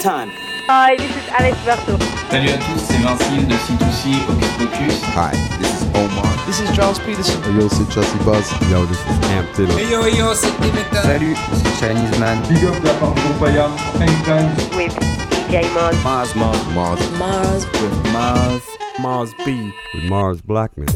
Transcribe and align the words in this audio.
Time. 0.00 0.30
Hi, 0.66 0.96
this 0.96 1.10
is 1.14 1.28
Alex 1.28 1.58
Berto. 1.58 1.98
Salut 2.30 2.48
à 2.48 2.56
tous, 2.56 2.80
c'est 2.80 2.96
20Syl 2.96 3.46
de 3.46 3.52
C2C 3.52 4.16
Hocus 4.30 4.48
Pocus. 4.56 5.02
Hi, 5.14 5.36
this 5.58 5.68
is 5.68 5.86
Omar. 5.94 6.24
This 6.46 6.60
is 6.60 6.74
Charles 6.74 6.98
Peterson. 7.00 7.38
Hey 7.44 7.60
yo, 7.60 7.68
c'est 7.68 7.92
Chelsea 7.92 8.16
Buzz. 8.24 8.50
Yo, 8.70 8.86
this 8.86 8.96
is 8.96 9.18
Cam 9.28 9.44
Taylor. 9.54 9.78
Hey 9.78 9.90
yo, 9.90 10.06
yo, 10.06 10.32
c'est 10.32 10.58
Dimitra. 10.62 11.02
Salut, 11.02 11.36
c'est 11.52 11.86
Chinese 11.86 12.18
Man. 12.18 12.40
Big 12.48 12.64
up 12.64 12.80
de 12.80 12.86
la 12.86 12.94
part 12.94 13.12
de 13.12 13.20
Compaya, 13.20 13.68
Hangtime. 14.00 14.48
With 14.74 14.96
DJ 15.30 15.68
Mars. 15.74 15.96
Mars, 16.02 16.34
Mars, 16.34 16.58
Mars. 16.74 17.00
Mars. 17.18 17.66
With 17.66 18.12
Mars. 18.12 18.62
Mars 19.00 19.34
B. 19.44 19.70
With 19.92 20.04
Mars 20.08 20.40
Blackmon. 20.40 20.88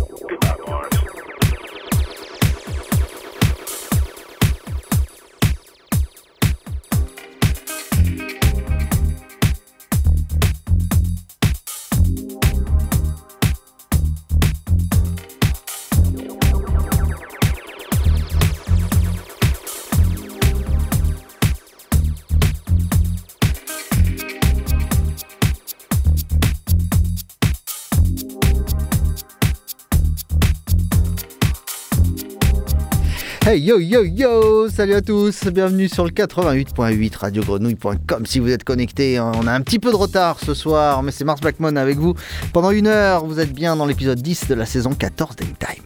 Hey 33.47 33.61
yo 33.61 33.79
yo 33.79 34.05
yo 34.05 34.71
Salut 34.71 34.95
à 34.95 35.03
tous, 35.03 35.45
bienvenue 35.49 35.87
sur 35.87 36.07
le 36.07 36.11
88.8 36.13 37.15
radiogrenouille.com 37.15 38.25
si 38.25 38.39
vous 38.39 38.49
êtes 38.49 38.65
connectés. 38.65 39.21
On 39.21 39.47
a 39.47 39.53
un 39.53 39.61
petit 39.61 39.79
peu 39.79 39.91
de 39.91 39.97
retard 39.97 40.39
ce 40.41 40.55
soir, 40.55 41.03
mais 41.03 41.13
c'est 41.13 41.25
Mars 41.25 41.43
Blackmon 41.43 41.77
avec 41.77 41.99
vous. 41.99 42.15
Pendant 42.55 42.71
une 42.71 42.87
heure, 42.87 43.27
vous 43.27 43.41
êtes 43.41 43.53
bien 43.53 43.77
dans 43.77 43.85
l'épisode 43.85 44.23
10 44.23 44.49
de 44.49 44.55
la 44.55 44.65
saison 44.65 44.95
14 44.95 45.37
d'Anytime. 45.37 45.85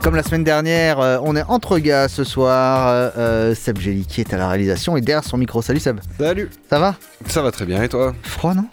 Comme 0.00 0.14
la 0.14 0.22
semaine 0.22 0.44
dernière, 0.44 1.00
euh, 1.00 1.18
on 1.24 1.34
est 1.34 1.44
entre 1.48 1.80
gars 1.80 2.06
ce 2.06 2.22
soir. 2.22 2.86
Euh, 2.86 3.10
euh, 3.18 3.54
Seb 3.56 3.78
Gély 3.78 4.06
qui 4.06 4.20
est 4.20 4.32
à 4.32 4.36
la 4.36 4.48
réalisation 4.48 4.96
et 4.96 5.00
derrière 5.00 5.24
son 5.24 5.38
micro. 5.38 5.60
Salut 5.60 5.80
Seb. 5.80 5.98
Salut. 6.20 6.50
Ça 6.70 6.78
va? 6.78 6.94
Ça 7.26 7.42
va 7.42 7.50
très 7.50 7.66
bien 7.66 7.82
et 7.82 7.88
toi? 7.88 8.14
Froid 8.22 8.54
non? 8.54 8.66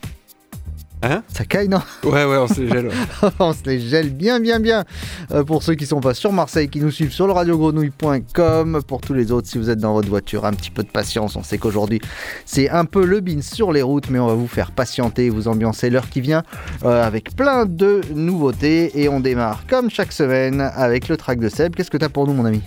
Hein 1.07 1.21
Ça 1.27 1.45
caille 1.45 1.67
non 1.67 1.81
Ouais, 2.03 2.25
ouais, 2.25 2.37
on 2.37 2.47
se 2.47 2.61
les 2.61 2.67
gèle. 2.67 2.87
ouais. 2.87 3.29
on 3.39 3.53
se 3.53 3.59
les 3.67 3.79
gèle 3.79 4.09
bien, 4.11 4.39
bien, 4.39 4.59
bien. 4.59 4.85
Euh, 5.31 5.43
pour 5.43 5.61
ceux 5.61 5.75
qui 5.75 5.85
sont 5.85 6.01
pas 6.01 6.15
sur 6.15 6.31
Marseille, 6.31 6.67
qui 6.67 6.79
nous 6.79 6.89
suivent 6.89 7.11
sur 7.11 7.27
le 7.27 7.33
radiogrenouille.com. 7.33 8.81
Pour 8.87 9.01
tous 9.01 9.13
les 9.13 9.31
autres, 9.31 9.47
si 9.47 9.59
vous 9.59 9.69
êtes 9.69 9.77
dans 9.77 9.93
votre 9.93 10.09
voiture, 10.09 10.45
un 10.45 10.53
petit 10.53 10.71
peu 10.71 10.81
de 10.81 10.89
patience. 10.89 11.35
On 11.35 11.43
sait 11.43 11.59
qu'aujourd'hui, 11.59 12.01
c'est 12.45 12.69
un 12.71 12.85
peu 12.85 13.05
le 13.05 13.19
bin 13.19 13.41
sur 13.41 13.71
les 13.71 13.83
routes, 13.83 14.09
mais 14.09 14.17
on 14.17 14.25
va 14.25 14.33
vous 14.33 14.47
faire 14.47 14.71
patienter, 14.71 15.29
vous 15.29 15.47
ambiancer 15.47 15.91
l'heure 15.91 16.09
qui 16.09 16.21
vient 16.21 16.41
euh, 16.83 17.05
avec 17.05 17.35
plein 17.35 17.65
de 17.67 18.01
nouveautés. 18.13 18.99
Et 18.99 19.07
on 19.07 19.19
démarre 19.19 19.63
comme 19.69 19.91
chaque 19.91 20.11
semaine 20.11 20.59
avec 20.75 21.07
le 21.07 21.17
track 21.17 21.39
de 21.39 21.49
Seb. 21.49 21.75
Qu'est-ce 21.75 21.91
que 21.91 21.97
t'as 21.97 22.09
pour 22.09 22.25
nous, 22.25 22.33
mon 22.33 22.45
ami 22.45 22.63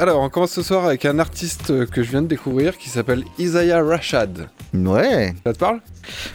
Alors, 0.00 0.20
on 0.20 0.28
commence 0.30 0.50
ce 0.50 0.62
soir 0.62 0.84
avec 0.84 1.04
un 1.04 1.20
artiste 1.20 1.86
que 1.90 2.02
je 2.02 2.10
viens 2.10 2.22
de 2.22 2.26
découvrir 2.28 2.76
qui 2.76 2.88
s'appelle 2.88 3.22
Isaiah 3.38 3.82
Rashad. 3.84 4.48
Ouais, 4.74 5.34
Ça 5.44 5.52
te 5.52 5.58
parle? 5.58 5.80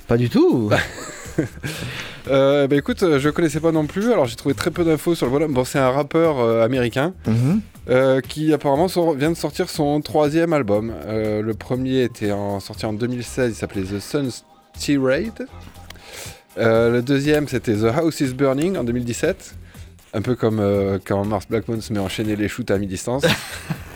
Pas 0.08 0.16
du 0.16 0.30
tout. 0.30 0.70
euh, 2.30 2.68
Bah 2.68 2.76
écoute, 2.76 3.04
euh, 3.04 3.20
je 3.20 3.30
connaissais 3.30 3.60
pas 3.60 3.72
non 3.72 3.86
plus, 3.86 4.12
alors 4.12 4.26
j'ai 4.26 4.36
trouvé 4.36 4.56
très 4.56 4.72
peu 4.72 4.84
d'infos 4.84 5.16
sur 5.16 5.26
le 5.26 5.32
bonhomme. 5.32 5.54
Bon, 5.54 5.64
c'est 5.64 5.80
un 5.80 5.90
rappeur 5.92 6.40
euh, 6.40 6.64
américain 6.64 7.14
Mhm. 7.28 7.62
euh, 7.90 8.22
qui 8.22 8.54
apparemment 8.54 8.88
sort- 8.88 9.14
vient 9.14 9.30
de 9.32 9.36
sortir 9.38 9.70
son 9.70 10.02
troisième 10.02 10.54
album. 10.54 10.94
Le 11.08 11.52
premier 11.54 12.04
était 12.04 12.32
en, 12.32 12.60
sorti 12.60 12.86
en 12.86 12.94
2016, 12.94 13.52
il 13.52 13.56
s'appelait 13.56 13.84
The 13.84 14.00
Sun's 14.00 14.44
Tirade. 14.78 15.48
Le 16.58 17.02
deuxième, 17.02 17.48
c'était 17.48 17.76
The 17.76 17.86
House 17.96 18.20
is 18.20 18.34
Burning 18.34 18.78
en 18.78 18.84
2017. 18.84 19.56
Un 20.14 20.22
peu 20.22 20.36
comme 20.36 20.62
quand 21.06 21.24
Mars 21.26 21.46
Blackmon 21.50 21.80
se 21.82 21.94
met 21.94 22.00
enchaîner 22.00 22.36
les 22.36 22.48
shoots 22.48 22.72
à 22.72 22.78
mi-distance. 22.78 23.24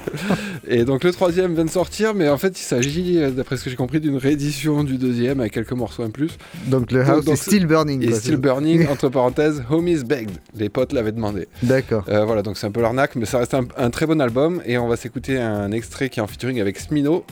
Et 0.68 0.86
donc 0.86 1.04
le 1.04 1.12
troisième 1.12 1.54
vient 1.54 1.66
de 1.66 1.70
sortir, 1.70 2.14
mais 2.14 2.30
en 2.30 2.38
fait 2.38 2.60
il 2.60 2.64
s'agit, 2.64 3.20
d'après 3.36 3.58
ce 3.58 3.64
que 3.64 3.70
j'ai 3.70 3.76
compris, 3.76 4.00
d'une 4.00 4.18
réédition 4.18 4.84
du 4.84 4.98
deuxième 4.98 5.40
avec 5.40 5.54
quelques 5.54 5.72
morceaux 5.72 6.04
en 6.04 6.10
plus. 6.10 6.38
Donc 6.68 6.92
le 6.92 7.02
house 7.02 7.26
donc, 7.26 7.34
est 7.34 7.38
still 7.38 7.66
burning. 7.66 8.04
Et 8.04 8.14
Still 8.14 8.38
Burning, 8.38 8.88
entre 8.92 9.10
parenthèses, 9.10 9.64
Homies 9.70 10.04
Begged. 10.04 10.38
Les 10.56 10.70
potes 10.70 10.94
l'avaient 10.94 11.12
demandé. 11.12 11.48
D'accord. 11.64 12.06
Euh, 12.10 12.26
voilà, 12.26 12.42
donc 12.42 12.58
c'est 12.58 12.68
un 12.68 12.72
peu 12.72 12.82
l'arnaque, 12.82 13.16
mais 13.16 13.26
ça 13.26 13.40
reste 13.40 13.54
un, 13.54 13.66
un 13.78 13.90
très 13.90 14.06
bon 14.06 14.22
album. 14.22 14.62
Et 14.66 14.78
on 14.78 14.88
va 14.88 14.96
s'écouter 14.96 15.40
un 15.40 15.72
extrait 15.72 16.10
qui 16.10 16.20
est 16.20 16.24
en 16.24 16.28
featuring 16.28 16.62
avec 16.62 16.80
Smino, 16.80 17.26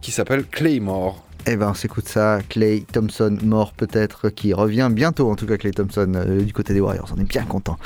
qui 0.00 0.10
s'appelle 0.10 0.44
Claymore. 0.44 1.24
Eh 1.46 1.56
ben, 1.56 1.70
on 1.70 1.74
s'écoute 1.74 2.08
ça. 2.08 2.38
Clay 2.48 2.84
Thompson, 2.92 3.36
mort 3.42 3.72
peut-être, 3.72 4.28
qui 4.30 4.52
revient 4.52 4.90
bientôt, 4.92 5.30
en 5.30 5.34
tout 5.34 5.46
cas, 5.46 5.56
Clay 5.56 5.72
Thompson, 5.72 6.12
euh, 6.14 6.42
du 6.42 6.52
côté 6.52 6.72
des 6.72 6.80
Warriors. 6.80 7.12
On 7.16 7.20
est 7.20 7.28
bien 7.28 7.44
content. 7.44 7.78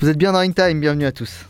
Vous 0.00 0.08
êtes 0.08 0.16
bien 0.16 0.32
dans 0.32 0.38
Ring 0.38 0.54
Time, 0.54 0.80
bienvenue 0.80 1.06
à 1.06 1.12
tous. 1.12 1.46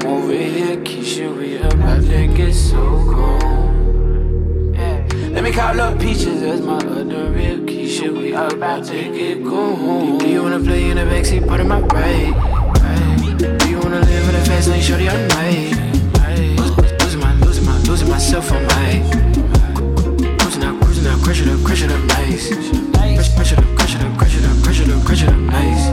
Come 0.00 0.10
over 0.10 0.32
here. 0.32 0.76
Keisha, 0.76 1.36
we 1.36 1.56
about 1.56 2.02
to 2.02 2.26
get 2.34 2.54
so 2.54 2.80
cold. 3.10 4.74
Yeah. 4.74 5.06
Let 5.32 5.44
me 5.44 5.52
call 5.52 5.80
up 5.80 5.98
Peaches, 6.00 6.40
that's 6.40 6.60
my 6.60 6.76
other 6.76 7.30
real 7.30 7.58
Keisha. 7.58 8.16
We 8.16 8.32
about 8.32 8.84
to 8.86 8.92
get 8.92 9.44
cold. 9.44 10.20
Do 10.20 10.28
you 10.28 10.42
wanna 10.42 10.60
play 10.60 10.90
in 10.90 10.96
the 10.96 11.04
backseat 11.04 11.46
part 11.46 11.60
of 11.60 11.66
my 11.66 11.80
ride? 11.80 12.34
Right. 12.34 13.58
Do 13.58 13.68
you 13.68 13.78
wanna 13.78 14.00
live 14.00 14.28
in 14.28 14.34
the 14.34 14.44
fast 14.46 14.68
lane, 14.68 14.82
shorty, 14.82 15.08
all 15.08 15.16
night? 15.28 15.74
Losing 17.00 17.20
my, 17.20 17.34
losing 17.40 17.64
my, 17.64 17.78
losing 17.82 18.08
myself 18.08 18.52
on 18.52 18.62
my. 18.66 19.02
Cruising 20.38 20.64
up, 20.64 20.80
cruising 20.82 21.06
up, 21.06 21.20
crush 21.22 21.40
it 21.40 21.48
up, 21.48 21.64
crush 21.64 21.82
it 21.82 21.90
up, 21.90 22.02
nice. 22.04 22.48
Crush, 22.48 23.34
crush 23.34 23.52
up, 23.52 23.64
crush 23.76 23.94
it 23.94 24.02
up, 24.02 24.18
crush 24.18 24.36
it 24.36 24.44
up, 24.44 24.62
crush 24.62 24.80
it 24.80 24.90
up, 24.90 25.04
crush 25.04 25.22
it 25.22 25.28
up, 25.28 25.38
nice. 25.38 25.84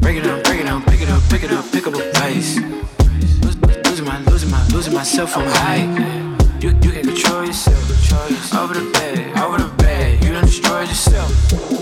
Break 0.00 0.16
it 0.16 0.26
up, 0.26 0.42
break 0.44 0.60
it 0.60 0.66
up, 0.66 0.84
pick 0.86 1.00
it 1.00 1.08
up, 1.08 1.22
pick 1.30 1.42
it 1.44 1.52
up, 1.52 1.64
pick 1.72 1.86
up 1.86 1.94
a 1.94 2.10
pace. 2.18 2.58
Losing 4.26 4.50
my, 4.50 4.50
losing 4.50 4.50
my, 4.50 4.66
losing 4.68 4.94
myself 4.94 5.36
on 5.36 5.46
high. 5.46 5.84
You, 6.60 6.70
you 6.82 6.92
can 6.92 7.02
control 7.02 7.44
control 7.86 8.28
yourself. 8.28 8.54
Over 8.54 8.74
the 8.74 8.90
bed, 8.92 9.38
over 9.38 9.58
the 9.58 9.74
bed, 9.76 10.22
you 10.24 10.32
done 10.32 10.44
destroyed 10.44 10.88
yourself. 10.88 11.81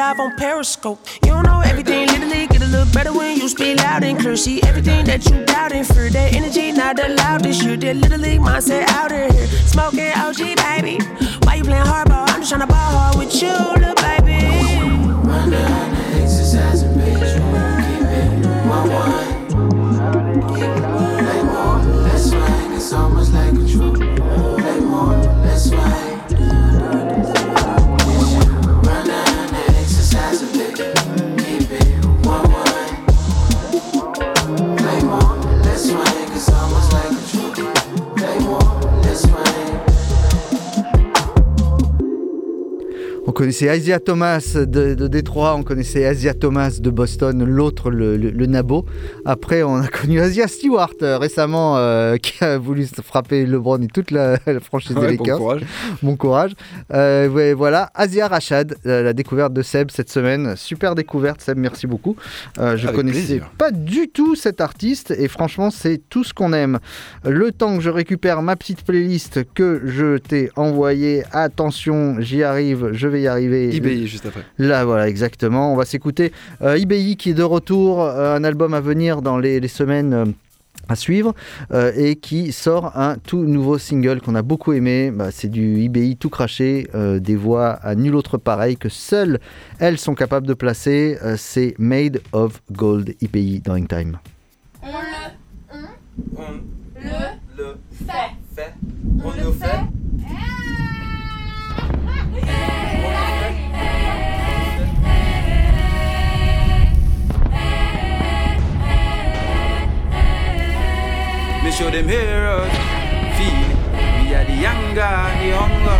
Live 0.00 0.18
on 0.18 0.34
Periscope. 0.34 0.98
You 1.26 1.42
know 1.42 1.60
everything, 1.60 2.06
literally 2.06 2.46
get 2.46 2.62
a 2.62 2.66
little 2.66 2.90
better 2.90 3.12
when 3.12 3.36
you 3.36 3.46
speak 3.50 3.76
loud 3.76 4.02
and 4.02 4.18
clear. 4.18 4.34
See 4.34 4.62
everything 4.62 5.04
that 5.04 5.28
you 5.28 5.44
doubting 5.44 5.84
for 5.84 6.08
that 6.08 6.32
energy, 6.34 6.72
not 6.72 6.98
allowed 6.98 7.42
this 7.42 7.62
year. 7.62 7.76
That 7.76 7.96
literally 7.96 8.38
mindset 8.38 8.88
out 8.88 9.12
of 9.12 9.30
here. 9.30 9.46
Smoking 9.74 10.12
OG, 10.24 10.40
baby. 10.64 10.96
Why 11.44 11.56
you 11.56 11.64
playing 11.64 11.84
hardball? 11.84 12.26
I'm 12.30 12.40
just 12.40 12.50
tryna 12.50 12.68
ball 12.68 12.90
hard 12.96 13.18
with 13.18 13.42
you, 13.42 13.79
connaissait 43.50 43.68
Asia 43.68 43.98
Thomas 43.98 44.54
de, 44.56 44.94
de 44.94 45.08
Détroit, 45.08 45.56
on 45.56 45.64
connaissait 45.64 46.04
Asia 46.04 46.34
Thomas 46.34 46.78
de 46.80 46.88
Boston, 46.88 47.42
l'autre 47.44 47.90
le, 47.90 48.16
le- 48.16 48.30
le 48.30 48.46
Nabo. 48.46 48.86
Après, 49.24 49.64
on 49.64 49.74
a 49.74 49.88
connu 49.88 50.20
Asia 50.20 50.46
Stewart 50.46 50.92
euh, 51.02 51.18
récemment 51.18 51.76
euh, 51.76 52.16
qui 52.22 52.44
a 52.44 52.58
voulu 52.58 52.86
frapper 53.02 53.44
LeBron 53.46 53.80
et 53.82 53.88
toute 53.88 54.12
la, 54.12 54.36
la 54.46 54.60
franchise 54.60 54.94
Ouais, 54.94 55.08
des 55.10 55.16
bon 55.16 55.24
Lakers. 55.24 55.38
courage. 55.38 55.62
Bon 56.00 56.14
courage. 56.16 56.52
Euh, 56.94 57.28
ouais, 57.28 57.52
voilà, 57.52 57.90
Asia 57.96 58.28
Rachad, 58.28 58.76
euh, 58.86 59.02
la 59.02 59.12
découverte 59.14 59.52
de 59.52 59.62
Seb 59.62 59.90
cette 59.90 60.10
semaine. 60.12 60.54
Super 60.54 60.94
découverte, 60.94 61.40
Seb, 61.40 61.58
merci 61.58 61.88
beaucoup. 61.88 62.14
Euh, 62.60 62.76
je 62.76 62.84
Avec 62.84 62.94
connaissais 62.94 63.18
plaisir. 63.18 63.50
pas 63.58 63.72
du 63.72 64.06
tout 64.10 64.36
cet 64.36 64.60
artiste 64.60 65.10
et 65.10 65.26
franchement, 65.26 65.72
c'est 65.72 66.00
tout 66.08 66.22
ce 66.22 66.32
qu'on 66.32 66.52
aime. 66.52 66.78
Le 67.24 67.50
temps 67.50 67.76
que 67.78 67.82
je 67.82 67.90
récupère 67.90 68.42
ma 68.42 68.54
petite 68.54 68.84
playlist 68.84 69.40
que 69.54 69.82
je 69.86 70.18
t'ai 70.18 70.50
envoyée, 70.54 71.24
attention, 71.32 72.14
j'y 72.20 72.44
arrive, 72.44 72.90
je 72.92 73.08
vais 73.08 73.22
y 73.22 73.26
arriver. 73.26 73.39
IBI 73.40 74.06
juste 74.06 74.26
après. 74.26 74.44
Là, 74.58 74.84
voilà, 74.84 75.08
exactement. 75.08 75.72
On 75.72 75.76
va 75.76 75.84
s'écouter 75.84 76.32
euh, 76.62 76.78
IBI 76.78 77.16
qui 77.16 77.30
est 77.30 77.34
de 77.34 77.42
retour, 77.42 78.02
euh, 78.02 78.36
un 78.36 78.44
album 78.44 78.74
à 78.74 78.80
venir 78.80 79.22
dans 79.22 79.38
les, 79.38 79.60
les 79.60 79.68
semaines. 79.68 80.12
euh, 80.12 80.24
à 80.88 80.96
suivre 80.96 81.34
euh, 81.72 81.92
et 81.94 82.16
qui 82.16 82.50
sort 82.50 82.96
un 82.96 83.16
tout 83.16 83.44
nouveau 83.44 83.78
single 83.78 84.20
qu'on 84.20 84.34
a 84.34 84.42
beaucoup 84.42 84.72
aimé. 84.72 85.12
Bah, 85.14 85.30
c'est 85.30 85.48
du 85.48 85.78
IBI 85.82 86.16
tout 86.16 86.30
craché, 86.30 86.88
euh, 86.96 87.20
des 87.20 87.36
voix 87.36 87.68
à 87.70 87.94
nul 87.94 88.16
autre 88.16 88.38
pareil 88.38 88.76
que 88.76 88.88
seules 88.88 89.38
elles 89.78 89.98
sont 89.98 90.14
capables 90.14 90.46
de 90.48 90.54
placer. 90.54 91.16
Euh, 91.22 91.36
c'est 91.38 91.74
Made 91.78 92.20
of 92.32 92.60
Gold 92.72 93.14
IBI 93.20 93.60
dans 93.60 93.80
Time. 93.84 94.18
On 94.82 94.86
le, 94.88 95.76
on, 96.36 96.42
On 96.42 96.52
le, 96.96 97.62
le 97.62 97.76
fait. 97.92 98.34
fait, 98.56 98.74
On 99.22 99.30
le 99.30 99.52
fait. 99.52 100.69
Me 111.70 111.76
show 111.76 111.88
them 111.88 112.08
heroes, 112.08 112.68
feel. 113.38 113.68
We 113.94 114.34
are 114.34 114.44
the 114.44 114.56
younger 114.60 115.02
and 115.02 115.38
the 115.40 115.56
hunger. 115.56 115.98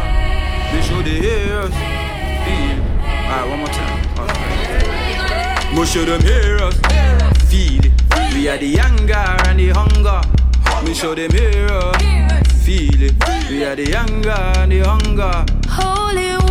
Me 0.75 0.83
show 0.83 1.01
the 1.01 1.15
heroes, 1.15 1.71
feel. 2.43 2.79
Alright, 3.31 3.49
one 3.49 3.59
more 3.61 3.69
time. 3.69 4.03
Oh, 4.17 4.23
Alright. 4.27 5.79
Me 5.79 5.87
show 5.87 6.05
them 6.05 6.23
heroes, 6.23 6.75
feel. 7.49 7.83
We 8.35 8.49
are 8.49 8.59
the 8.59 8.67
younger 8.67 9.15
and 9.15 9.61
the 9.61 9.69
hunger. 9.69 10.21
Me 10.85 10.93
show 10.93 11.15
them 11.15 11.31
heroes, 11.31 11.95
feel. 12.65 13.13
We 13.49 13.65
are 13.65 13.77
the 13.77 13.91
younger 13.91 14.31
and 14.31 14.73
the 14.73 14.81
hunger. 14.81 15.47
Holy 15.69 16.50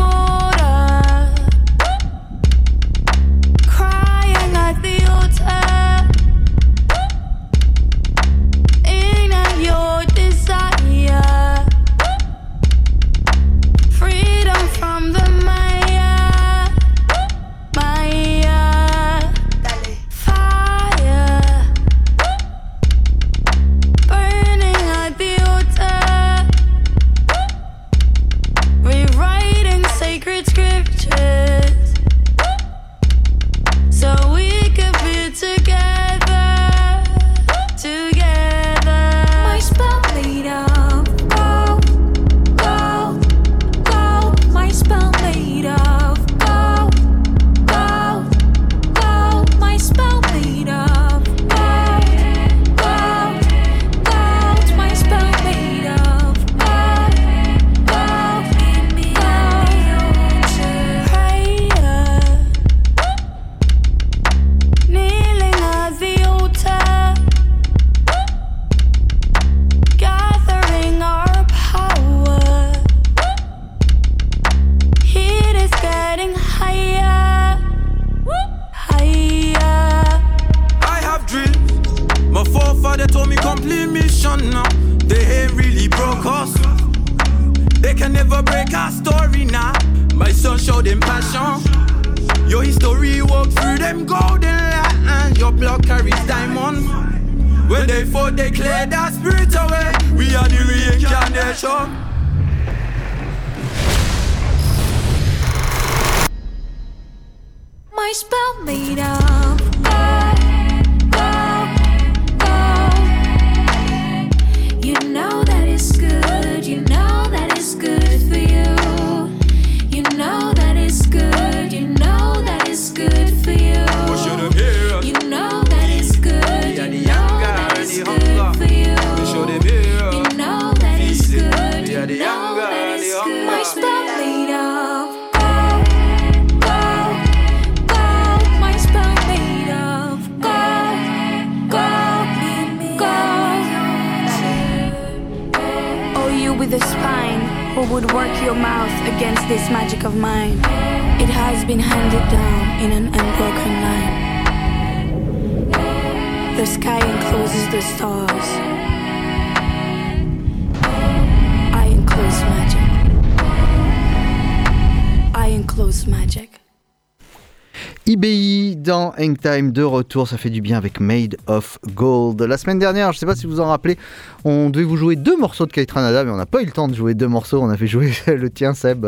IBI 169.19 169.33
dans 169.33 169.49
Hangtime 169.49 169.71
de 169.71 169.83
retour, 169.83 170.27
ça 170.27 170.37
fait 170.37 170.49
du 170.49 170.61
bien 170.61 170.77
avec 170.77 170.99
Made 170.99 171.37
of 171.47 171.79
Gold. 171.95 172.41
La 172.41 172.57
semaine 172.57 172.79
dernière, 172.79 173.11
je 173.11 173.17
ne 173.17 173.19
sais 173.19 173.25
pas 173.25 173.35
si 173.35 173.45
vous 173.45 173.53
vous 173.53 173.59
en 173.59 173.67
rappelez, 173.67 173.97
on 174.45 174.69
devait 174.69 174.85
vous 174.85 174.97
jouer 174.97 175.15
deux 175.15 175.37
morceaux 175.37 175.65
de 175.65 175.71
Kaitranada, 175.71 176.23
mais 176.23 176.31
on 176.31 176.37
n'a 176.37 176.45
pas 176.45 176.61
eu 176.61 176.65
le 176.65 176.71
temps 176.71 176.87
de 176.87 176.95
jouer 176.95 177.13
deux 177.13 177.27
morceaux. 177.27 177.59
On 177.61 177.69
a 177.69 177.77
fait 177.77 177.87
jouer 177.87 178.11
le 178.27 178.49
tien, 178.49 178.73
Seb, 178.73 179.05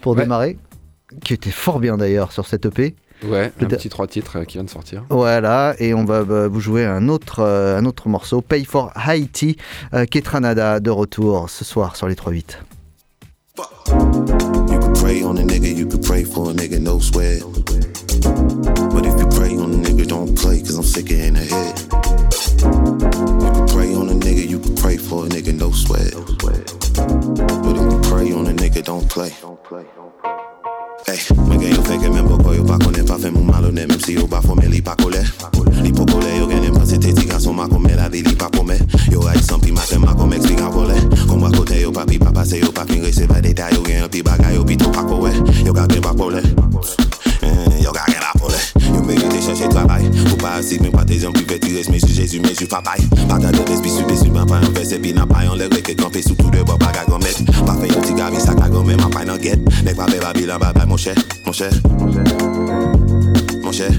pour 0.00 0.12
Ouais. 0.16 0.22
démarrer, 0.22 0.58
qui 1.24 1.34
était 1.34 1.50
fort 1.50 1.80
bien 1.80 1.96
d'ailleurs 1.96 2.32
sur 2.32 2.46
cette 2.46 2.66
EP. 2.66 2.94
Ouais, 3.24 3.52
un 3.60 3.66
petit 3.66 3.88
trois 3.88 4.08
titres 4.08 4.38
euh, 4.40 4.44
qui 4.44 4.54
vient 4.54 4.64
de 4.64 4.70
sortir. 4.70 5.04
Voilà, 5.08 5.76
et 5.78 5.94
on 5.94 6.04
va 6.04 6.24
bah, 6.24 6.48
vous 6.48 6.58
jouer 6.58 6.84
un 6.84 7.08
autre, 7.08 7.38
euh, 7.38 7.78
un 7.78 7.84
autre 7.84 8.08
morceau, 8.08 8.40
Pay 8.40 8.64
for 8.64 8.90
Haiti, 8.96 9.56
euh, 9.94 10.06
Ketranada 10.06 10.80
de 10.80 10.90
retour 10.90 11.48
ce 11.48 11.64
soir 11.64 11.94
sur 11.94 12.08
les 12.08 12.16
3-8. 12.16 12.58
You 13.56 14.78
could 14.80 14.94
pray 14.94 15.22
on 15.22 15.36
a 15.36 15.42
nigga, 15.44 15.68
you 15.68 15.86
could 15.86 16.02
pray 16.04 16.24
for 16.24 16.50
a 16.50 16.52
nigga, 16.54 16.80
no 16.80 16.98
sweat. 16.98 17.42
Don't 20.12 20.36
play, 20.36 20.60
cause 20.60 20.76
I'm 20.76 20.84
sick 20.84 21.10
in 21.10 21.34
the 21.34 21.44
head. 21.52 21.74
You 23.42 23.50
could 23.56 23.68
pray 23.72 23.94
on 23.94 24.10
a 24.10 24.16
nigga, 24.24 24.46
you 24.46 24.58
could 24.60 24.76
pray 24.76 24.98
for 24.98 25.24
a 25.24 25.28
nigga, 25.28 25.56
no 25.56 25.70
sweat. 25.72 26.12
But 27.64 27.74
if 27.80 27.86
you 27.92 28.00
pray 28.10 28.28
on 28.36 28.46
a 28.46 28.52
nigga, 28.52 28.84
don't 28.84 29.08
play. 29.08 29.32
Hey, 31.08 31.18
me 31.48 31.56
gen 31.58 31.72
yo 31.76 31.82
feke 31.82 32.12
men 32.12 32.28
boko 32.28 32.52
yo 32.52 32.62
pa 32.62 32.76
konen 32.78 33.06
pa 33.06 33.16
fe 33.18 33.30
moun 33.30 33.46
malone 33.46 33.86
Mem 33.88 33.98
si 34.00 34.12
yo 34.14 34.28
pa 34.28 34.40
fome 34.40 34.68
li 34.70 34.80
pa 34.80 34.94
kole 34.94 35.18
Li 35.82 35.90
po 35.90 36.06
kole 36.06 36.30
yo 36.38 36.46
gen 36.46 36.62
em 36.62 36.74
panse 36.74 36.96
te 37.00 37.12
ti 37.12 37.26
gason 37.26 37.56
ma 37.56 37.66
kome 37.66 37.96
la 37.96 38.08
vi 38.08 38.22
li 38.22 38.36
pa 38.36 38.48
pome 38.48 38.78
Yo 39.10 39.26
ay 39.26 39.42
san 39.42 39.60
pi 39.60 39.72
maten 39.72 40.00
ma 40.00 40.14
kom 40.14 40.32
explikan 40.32 40.70
vole 40.70 40.94
wak 41.42 41.52
kote 41.58 41.80
yo 41.82 41.90
pa 41.90 42.06
pi 42.06 42.18
pa 42.18 42.30
pase 42.30 42.60
yo 42.62 42.70
pa 42.70 42.86
fin 42.86 43.02
rese 43.02 43.26
pa 43.26 43.40
detay 43.42 43.74
yo 43.74 43.82
gen 43.82 44.06
pi 44.08 44.22
bagay 44.22 44.54
yo 44.54 44.62
pi 44.64 44.76
to 44.76 44.92
pa 44.94 45.02
kowe 45.02 45.32
Yo 45.66 45.74
ka 45.74 45.88
gen 45.90 46.02
pa 46.06 46.14
pole 46.14 46.38
Yo 47.82 47.92
ka 47.92 48.04
gen 48.08 48.20
la 48.20 48.32
pole. 48.38 48.58
Yo 48.94 49.02
merite 49.02 49.40
chache 49.42 49.68
travay 49.68 50.08
Ou 50.30 50.36
pa 50.36 50.56
asik 50.58 50.80
men 50.82 50.92
pa 50.92 51.04
te 51.04 51.18
jan 51.18 51.32
pi 51.32 51.44
veti 51.48 51.72
res 51.76 51.88
men 51.90 52.00
su 52.00 52.12
Jesu 52.12 52.40
men 52.42 52.54
su 52.54 52.66
papay 52.66 53.00
Pa 53.28 53.38
ka 53.40 53.50
de 53.54 53.64
despi 53.68 53.90
su 53.90 54.04
desu 54.08 54.30
ban 54.32 54.46
pa 54.46 54.60
yon 54.62 54.74
pi 54.74 55.12
nan 55.12 55.28
pa 55.28 55.44
yon 55.44 55.56
le 55.58 55.68
kampe 55.68 56.22
sou 56.22 56.34
tout 56.34 56.50
de 56.50 56.62
bo 56.62 56.76
pa 56.78 56.92
ka 56.92 57.04
gomet 57.08 57.36
Pa 57.66 57.74
fe 57.80 57.88
yon 57.88 58.02
ti 58.02 58.40
sa 58.40 58.54
ka 58.54 58.68
gomet 58.68 58.96
ma 59.00 59.08
pay 59.08 59.24
nan 59.24 59.40
get 59.40 59.58
Nek 59.84 59.96
pa 59.96 60.06
be 60.06 60.18
babilan 60.20 60.58
babay 60.58 60.86
mon 60.86 60.96
cher, 60.96 61.14
mon 61.46 61.52
cher. 61.52 61.70
Mon 63.62 63.72
cher. 63.72 63.90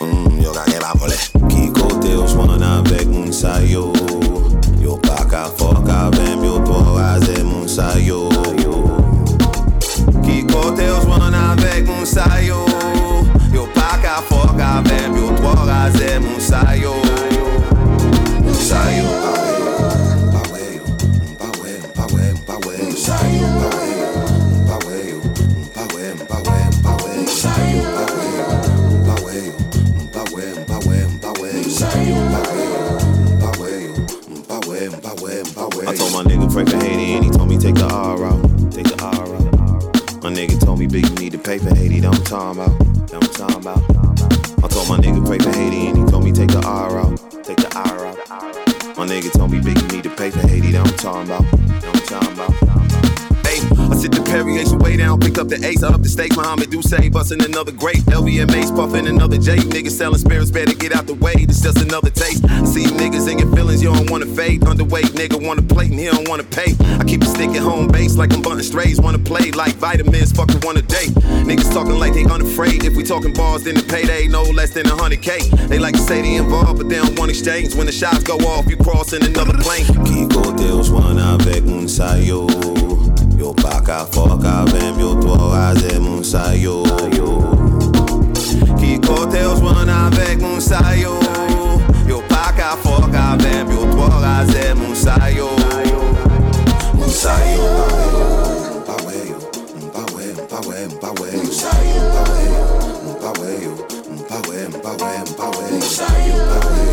Mm, 0.00 0.42
Yo 0.42 0.52
ka 0.52 0.64
gen 0.70 0.80
la 0.80 0.92
pole. 0.94 1.16
Ki 1.48 1.70
kote 1.72 2.12
yo 2.12 2.26
swan 2.26 2.62
avek 2.62 3.06
moun 3.06 3.32
sa 3.32 3.60
yo 3.60 3.92
Yo 4.80 4.96
pa 5.02 5.24
ka 5.30 5.48
fok 5.56 5.88
yo 6.44 6.58
to 6.64 6.78
raze 6.96 7.42
moun 7.42 7.68
sa 7.68 7.98
yo 7.98 8.35
sa 12.16 12.40
yo. 12.40 12.64
Yo 13.52 13.68
pa 13.76 14.00
ka 14.00 14.24
fok 14.24 14.56
avem, 14.56 15.12
yo 15.20 15.28
tro 15.36 15.52
raze 15.68 16.16
moun 16.24 16.40
sa 16.40 16.64
yo. 16.72 17.05
Talking 42.36 42.62
about. 42.62 43.14
I'm 43.14 43.20
talking 43.20 43.56
about. 43.56 43.78
I 44.62 44.68
told 44.68 44.88
my 44.88 44.98
nigga, 44.98 45.26
pray 45.26 45.38
for 45.38 45.50
Haiti, 45.50 45.86
and 45.88 45.96
he 45.96 46.04
told 46.04 46.24
me, 46.24 46.32
take 46.32 46.50
the 46.50 46.62
R 46.66 47.00
out. 47.00 47.16
Take 47.42 47.56
the 47.56 47.72
R 47.74 48.06
out. 48.06 48.96
My 48.96 49.06
nigga 49.06 49.32
told 49.32 49.52
me, 49.52 49.60
big, 49.60 49.80
you 49.80 49.88
need 49.88 50.04
to 50.04 50.10
pay 50.10 50.30
for 50.30 50.46
Haiti. 50.46 50.72
That 50.72 50.86
I'm 50.86 50.96
talking 50.98 51.30
about. 51.30 51.44
I'm 51.84 52.00
talking 52.04 52.32
about. 52.34 52.66
I 53.88 53.94
sit 53.94 54.12
the 54.12 54.20
Perrier 54.22 54.66
way 54.82 54.96
down, 54.96 55.20
pick 55.20 55.38
up 55.38 55.48
the 55.48 55.64
ace, 55.64 55.82
I 55.82 55.88
up 55.88 56.02
the 56.02 56.08
steak, 56.08 56.36
Muhammad 56.36 56.70
do 56.70 56.82
say, 56.82 57.08
bustin' 57.08 57.40
another 57.40 57.72
grape. 57.72 58.04
LVMA's 58.10 58.70
puffin' 58.70 59.06
another 59.06 59.38
J. 59.38 59.56
Niggas 59.56 59.92
selling 59.92 60.18
spirits, 60.18 60.50
better 60.50 60.74
get 60.74 60.92
out 60.92 61.06
the 61.06 61.14
way. 61.14 61.46
This 61.46 61.62
just 61.62 61.80
another 61.80 62.10
taste. 62.10 62.42
See 62.66 62.82
you 62.82 62.92
you 63.86 63.94
don't 63.94 64.10
wanna 64.10 64.26
fade. 64.26 64.62
Underweight 64.62 65.14
nigga 65.14 65.38
wanna 65.46 65.62
plate 65.62 65.90
and 65.90 66.00
he 66.00 66.06
don't 66.06 66.28
wanna 66.28 66.42
pay. 66.42 66.74
I 66.98 67.04
keep 67.04 67.22
a 67.22 67.26
stick 67.26 67.50
at 67.50 67.62
home 67.62 67.86
base 67.86 68.16
like 68.16 68.32
I'm 68.34 68.42
bunting 68.42 68.64
strays. 68.64 69.00
Wanna 69.00 69.18
play 69.18 69.52
like 69.52 69.74
vitamins, 69.76 70.32
fucking 70.32 70.60
wanna 70.64 70.82
date. 70.82 71.14
Niggas 71.46 71.72
talking 71.72 71.98
like 71.98 72.12
they 72.14 72.24
unafraid. 72.24 72.84
If 72.84 72.96
we 72.96 73.04
talking 73.04 73.32
bars, 73.32 73.62
then 73.62 73.76
the 73.76 73.82
payday 73.82 74.26
no 74.26 74.42
less 74.42 74.70
than 74.70 74.86
a 74.86 74.96
hundred 74.96 75.22
K. 75.22 75.38
They 75.68 75.78
like 75.78 75.94
to 75.94 76.00
say 76.00 76.20
they 76.22 76.34
involved, 76.34 76.78
but 76.78 76.88
they 76.88 76.96
don't 76.96 77.16
want 77.18 77.30
exchange. 77.30 77.74
When 77.76 77.86
the 77.86 77.92
shots 77.92 78.24
go 78.24 78.36
off, 78.38 78.66
you 78.68 78.76
crossing 78.76 79.22
another 79.22 79.56
plane. 79.58 79.86
Kiko 80.08 80.56
Deus 80.56 80.90
one 80.90 81.18
avec 81.18 81.62
un 81.66 81.86
sayo. 81.86 82.48
Yo 83.38 83.54
pa 83.54 83.80
ka 83.80 84.06
fok 84.06 84.42
yo 84.98 85.14
to 85.20 85.28
raze 85.52 86.00
moun 86.00 86.24
sayo 86.24 86.82
sayo 90.66 91.02
Yo 91.02 91.45
pa 92.82 93.00
ka 93.00 93.06
fok 93.06 93.14
avem 93.14 93.70
yo 93.70 93.82
to 93.90 94.06
raze 94.20 94.74
moun 94.74 94.94
sayo 94.94 95.48
Moun 96.94 97.10
sayo 97.10 97.64
Pa 98.86 98.96
we 99.06 99.16
yo, 99.30 99.40
pa 99.92 100.02
we, 100.14 100.26
pa 100.50 100.58
we, 100.66 100.76
pa 101.00 101.10
we 101.20 101.28
Moun 101.32 101.50
sayo 101.50 102.02
pa 102.14 102.22
we 102.32 102.42
yo, 102.52 102.64
pa 103.20 103.30
we 103.40 103.50
yo, 103.64 103.72
pa 104.28 104.38
we, 104.48 104.58
pa 104.82 104.92
we, 105.00 105.10
pa 105.36 105.46
we 105.56 105.64
Moun 105.70 105.82
sayo 105.82 106.36
pa 106.50 106.58
we 106.68 106.84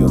yo, 0.00 0.09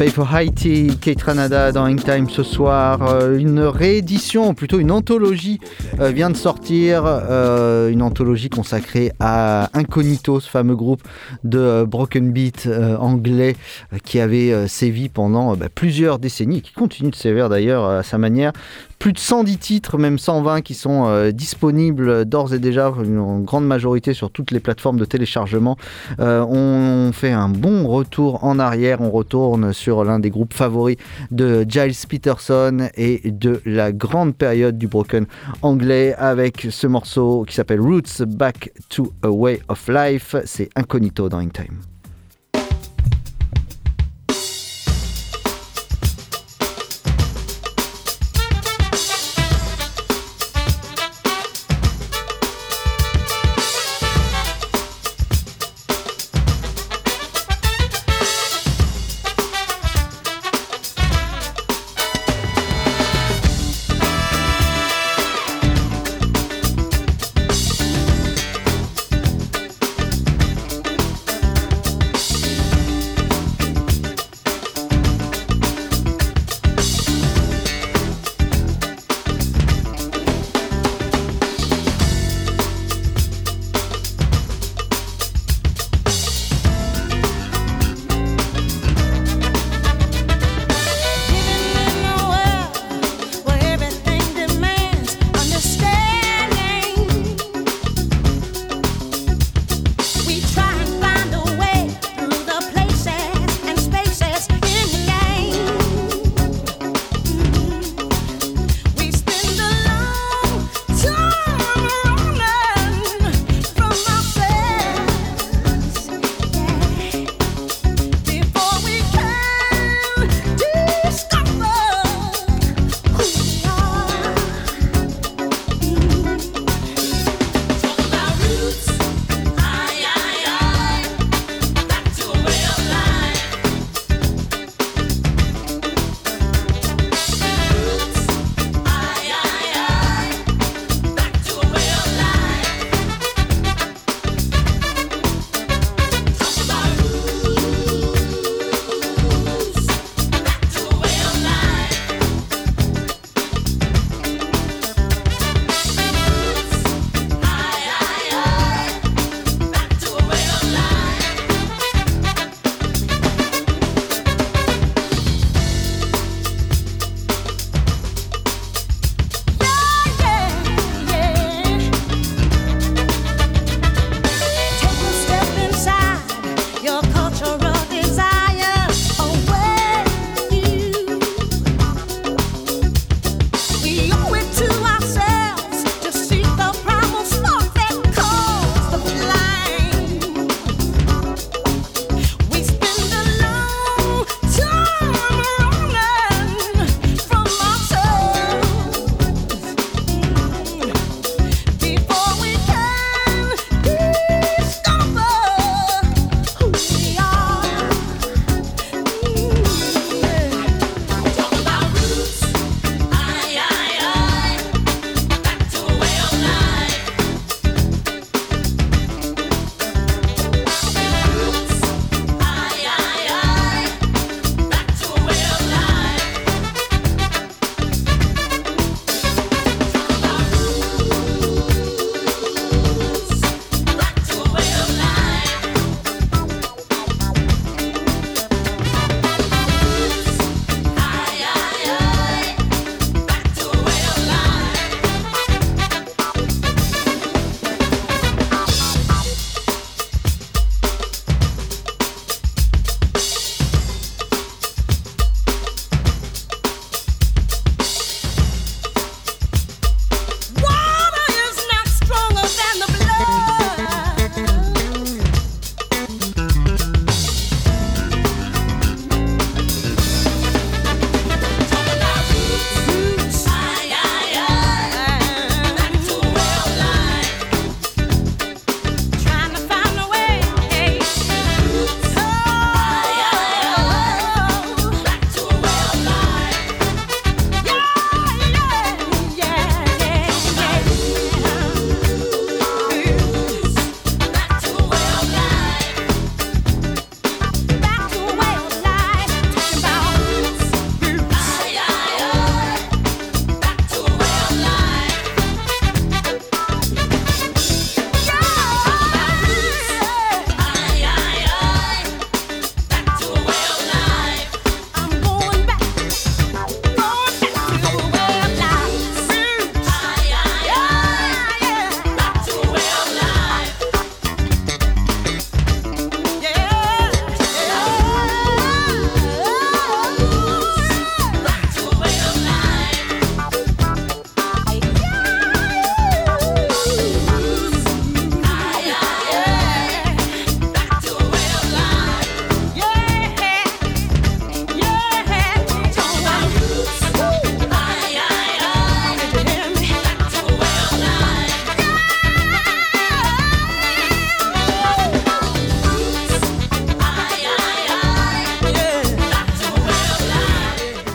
Pay 0.00 0.08
for 0.08 0.34
Haiti, 0.34 0.96
Kate 0.98 1.20
Ranada 1.20 1.72
dans 1.72 1.86
Hangtime 1.86 2.30
ce 2.30 2.42
soir. 2.42 3.02
Euh, 3.02 3.36
une 3.36 3.60
réédition, 3.60 4.54
plutôt 4.54 4.78
une 4.78 4.92
anthologie 4.92 5.60
euh, 6.00 6.08
vient 6.08 6.30
de 6.30 6.38
sortir. 6.38 7.02
euh, 7.04 7.90
une 7.90 8.00
anthologie 8.00 8.48
consacrée 8.48 9.12
à 9.20 9.68
Incognito, 9.74 10.40
ce 10.40 10.48
fameux 10.48 10.74
groupe 10.74 11.02
de 11.44 11.84
broken 11.86 12.32
beat 12.32 12.66
anglais 12.98 13.56
qui 14.04 14.20
avait 14.20 14.68
sévi 14.68 15.10
pendant 15.10 15.54
bah, 15.54 15.68
plusieurs 15.68 16.18
décennies, 16.18 16.58
et 16.58 16.60
qui 16.62 16.72
continue 16.72 17.10
de 17.10 17.16
sévir 17.16 17.50
d'ailleurs 17.50 17.84
à 17.84 18.02
sa 18.02 18.16
manière. 18.16 18.52
Plus 18.98 19.12
de 19.14 19.18
110 19.18 19.56
titres, 19.56 19.96
même 19.96 20.18
120 20.18 20.60
qui 20.60 20.74
sont 20.74 21.30
disponibles 21.32 22.26
d'ores 22.26 22.52
et 22.52 22.58
déjà, 22.58 22.90
en 22.90 23.38
grande 23.40 23.66
majorité 23.66 24.12
sur 24.12 24.30
toutes 24.30 24.50
les 24.50 24.60
plateformes 24.60 24.98
de 24.98 25.06
téléchargement. 25.06 25.76
On 26.18 27.10
fait 27.12 27.32
un 27.32 27.48
bon 27.48 27.86
retour 27.86 28.44
en 28.44 28.58
arrière, 28.58 29.00
on 29.00 29.10
retourne 29.10 29.72
sur 29.72 29.89
l'un 30.04 30.18
des 30.18 30.30
groupes 30.30 30.54
favoris 30.54 30.96
de 31.30 31.64
Giles 31.68 31.94
Peterson 32.08 32.88
et 32.96 33.30
de 33.30 33.60
la 33.64 33.92
grande 33.92 34.34
période 34.34 34.78
du 34.78 34.86
broken 34.86 35.26
anglais 35.62 36.14
avec 36.16 36.66
ce 36.70 36.86
morceau 36.86 37.44
qui 37.46 37.54
s'appelle 37.54 37.80
Roots 37.80 38.22
Back 38.26 38.72
to 38.88 39.12
a 39.22 39.30
Way 39.30 39.60
of 39.68 39.88
Life. 39.88 40.36
C'est 40.44 40.70
Incognito 40.76 41.28
dans 41.28 41.40
Hangtime. 41.40 41.80
Thank 41.80 41.99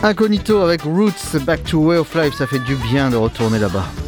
Incognito 0.05 0.59
avec 0.61 0.83
Roots, 0.83 1.35
Back 1.47 1.63
to 1.63 1.79
Way 1.79 1.97
of 1.97 2.13
Life, 2.13 2.35
ça 2.35 2.45
fait 2.45 2.59
du 2.59 2.75
bien 2.75 3.09
de 3.09 3.15
retourner 3.15 3.57
là-bas. 3.57 4.04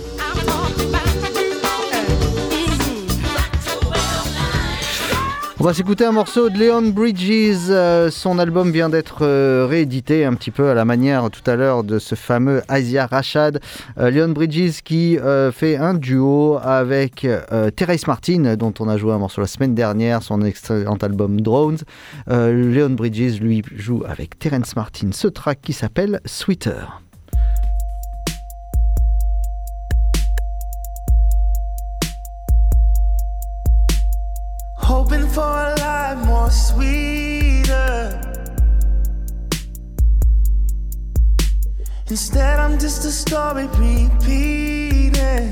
Va 5.67 5.73
s'écouter 5.73 6.05
un 6.05 6.13
morceau 6.13 6.49
de 6.49 6.57
Leon 6.57 6.93
Bridges. 6.93 7.67
Euh, 7.69 8.09
son 8.09 8.39
album 8.39 8.71
vient 8.71 8.87
d'être 8.87 9.25
euh, 9.25 9.67
réédité 9.69 10.23
un 10.23 10.33
petit 10.33 10.49
peu 10.49 10.69
à 10.69 10.73
la 10.73 10.85
manière 10.85 11.29
tout 11.29 11.41
à 11.45 11.57
l'heure 11.57 11.83
de 11.83 11.99
ce 11.99 12.15
fameux 12.15 12.61
Asia 12.69 13.05
Rashad. 13.05 13.59
Euh, 13.97 14.09
Leon 14.09 14.29
Bridges 14.29 14.81
qui 14.81 15.17
fait 15.51 15.75
un 15.75 15.93
duo 15.93 16.57
avec 16.63 17.27
Terrace 17.75 18.07
Martin, 18.07 18.55
dont 18.55 18.73
on 18.79 18.87
a 18.87 18.95
joué 18.95 19.11
un 19.11 19.17
morceau 19.17 19.41
la 19.41 19.47
semaine 19.47 19.75
dernière, 19.75 20.23
son 20.23 20.41
excellent 20.41 20.95
album 21.01 21.41
Drones. 21.41 21.79
Leon 22.27 22.91
Bridges 22.91 23.41
lui 23.41 23.61
joue 23.75 24.03
avec 24.07 24.39
Terence 24.39 24.73
Martin 24.77 25.09
ce 25.11 25.27
track 25.27 25.59
qui 25.61 25.73
s'appelle 25.73 26.21
Sweeter. 26.23 27.06
For 35.37 35.43
a 35.43 35.75
life 35.85 36.25
more 36.25 36.49
sweeter. 36.49 37.95
Instead, 42.09 42.59
I'm 42.59 42.79
just 42.79 43.05
a 43.05 43.11
story 43.11 43.67
repeating. 43.77 45.47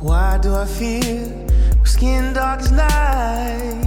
Why 0.00 0.38
do 0.42 0.52
I 0.52 0.64
feel 0.64 1.30
skin 1.84 2.32
dark 2.32 2.60
as 2.62 2.72
night? 2.72 3.78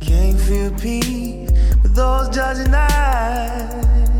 Can't 0.00 0.38
feel 0.38 0.70
peace 0.72 1.50
with 1.82 1.94
those 1.94 2.28
judging 2.28 2.74
eyes. 2.74 4.11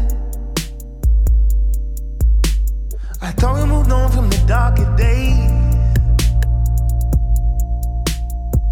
I 3.24 3.30
thought 3.30 3.54
we 3.54 3.64
moved 3.68 3.92
on 3.92 4.10
from 4.10 4.28
the 4.28 4.38
darker 4.48 4.96
days. 4.96 5.48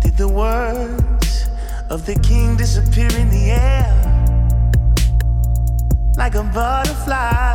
Did 0.00 0.16
the 0.16 0.26
words 0.26 1.48
of 1.88 2.04
the 2.04 2.18
king 2.18 2.56
disappear 2.56 3.08
in 3.16 3.30
the 3.30 3.52
air? 3.52 3.86
Like 6.16 6.34
a 6.34 6.42
butterfly. 6.42 7.54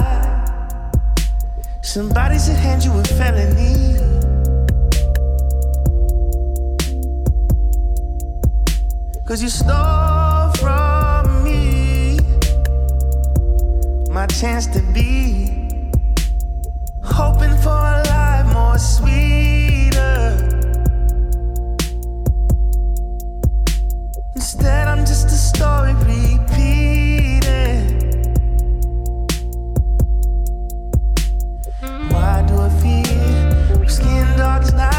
Somebody 1.82 2.40
should 2.40 2.56
hand 2.56 2.86
you 2.86 2.94
a 2.94 3.04
felony. 3.04 4.00
Cause 9.26 9.44
you 9.44 9.50
stole 9.50 10.50
from 10.62 11.44
me 11.44 12.20
my 14.10 14.28
chance 14.28 14.66
to 14.68 14.82
be 14.94 15.65
hoping 17.16 17.56
for 17.64 17.70
a 17.70 18.04
life 18.10 18.46
more 18.54 18.78
sweeter. 18.78 20.38
Instead, 24.36 24.88
I'm 24.90 25.06
just 25.06 25.28
a 25.28 25.40
story 25.52 25.94
repeating. 26.12 27.40
Why 32.12 32.44
do 32.48 32.56
I 32.68 32.70
feel 32.82 33.88
skin 33.88 34.28
dark 34.38 34.64
as? 34.64 34.95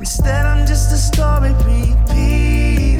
Instead, 0.00 0.44
I'm 0.44 0.66
just 0.66 0.92
a 0.92 0.96
story 0.96 1.52
repeating. 1.52 2.98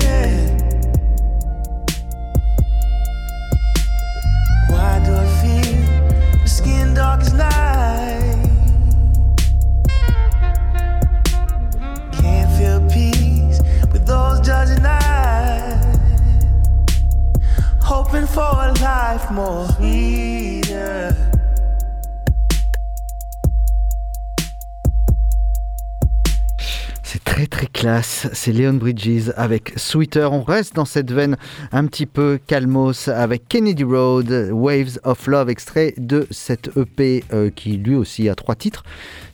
Why 4.70 5.02
do 5.04 5.14
I 5.14 5.26
feel 5.40 6.38
my 6.38 6.46
skin 6.46 6.94
dark 6.94 7.20
as 7.20 7.32
night? 7.32 8.48
Can't 12.12 12.50
feel 12.58 12.80
peace 12.88 13.60
with 13.92 14.06
those 14.06 14.40
judging 14.40 14.84
eyes 14.86 15.44
hoping 17.82 18.26
for 18.26 18.40
a 18.40 18.72
life 18.80 19.30
more 19.30 19.66
sweeter. 19.76 20.23
Classe, 27.84 28.28
c'est 28.32 28.50
Leon 28.50 28.72
Bridges 28.72 29.30
avec 29.36 29.74
Sweeter. 29.76 30.32
On 30.32 30.42
reste 30.42 30.74
dans 30.74 30.86
cette 30.86 31.12
veine 31.12 31.36
un 31.70 31.84
petit 31.84 32.06
peu 32.06 32.38
calmos 32.46 33.08
avec 33.08 33.46
Kennedy 33.46 33.84
Road, 33.84 34.48
Waves 34.52 34.98
of 35.04 35.26
Love, 35.26 35.50
extrait 35.50 35.92
de 35.98 36.26
cette 36.30 36.70
EP 36.78 37.24
euh, 37.34 37.50
qui 37.54 37.76
lui 37.76 37.94
aussi 37.94 38.30
a 38.30 38.34
trois 38.34 38.54
titres 38.54 38.84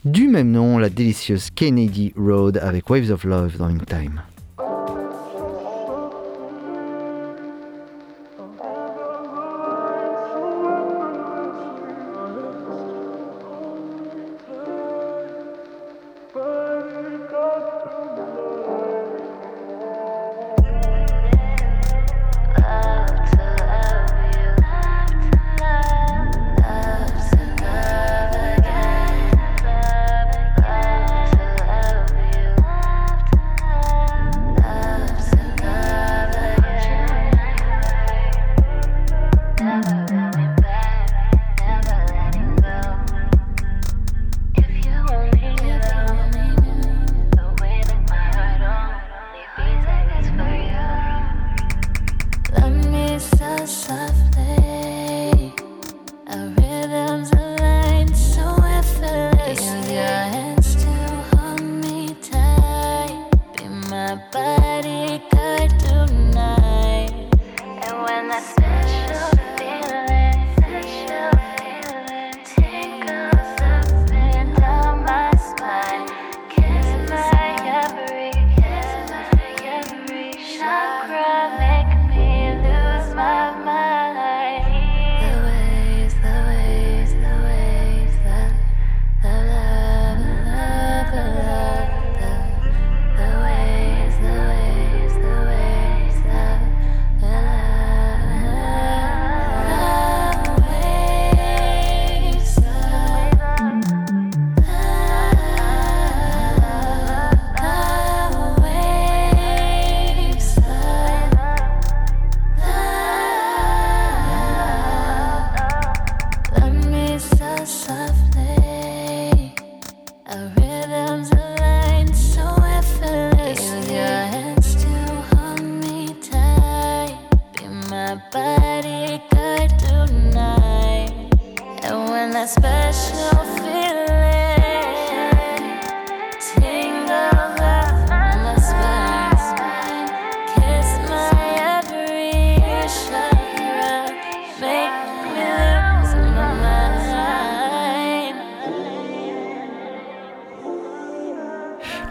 du 0.04 0.26
même 0.26 0.50
nom, 0.50 0.78
la 0.78 0.88
délicieuse 0.88 1.50
Kennedy 1.54 2.12
Road 2.16 2.58
avec 2.60 2.90
Waves 2.90 3.12
of 3.12 3.22
Love 3.22 3.56
dans 3.56 3.68
Time. 3.84 4.20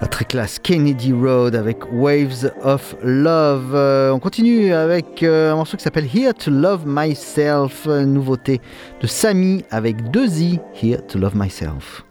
la 0.01 0.07
très 0.07 0.25
classe 0.25 0.59
Kennedy 0.59 1.13
Road 1.13 1.55
avec 1.55 1.79
Waves 1.91 2.51
of 2.63 2.95
Love. 3.03 3.73
Euh, 3.73 4.11
on 4.11 4.19
continue 4.19 4.73
avec 4.73 5.23
euh, 5.23 5.51
un 5.51 5.55
morceau 5.55 5.77
qui 5.77 5.83
s'appelle 5.83 6.07
Here 6.13 6.33
to 6.33 6.51
Love 6.51 6.83
Myself, 6.85 7.85
euh, 7.87 8.05
nouveauté 8.05 8.61
de 9.01 9.07
Samy 9.07 9.63
avec 9.71 10.09
deux 10.11 10.41
i 10.41 10.59
Here 10.81 11.01
to 11.07 11.19
Love 11.19 11.35
Myself. 11.35 12.08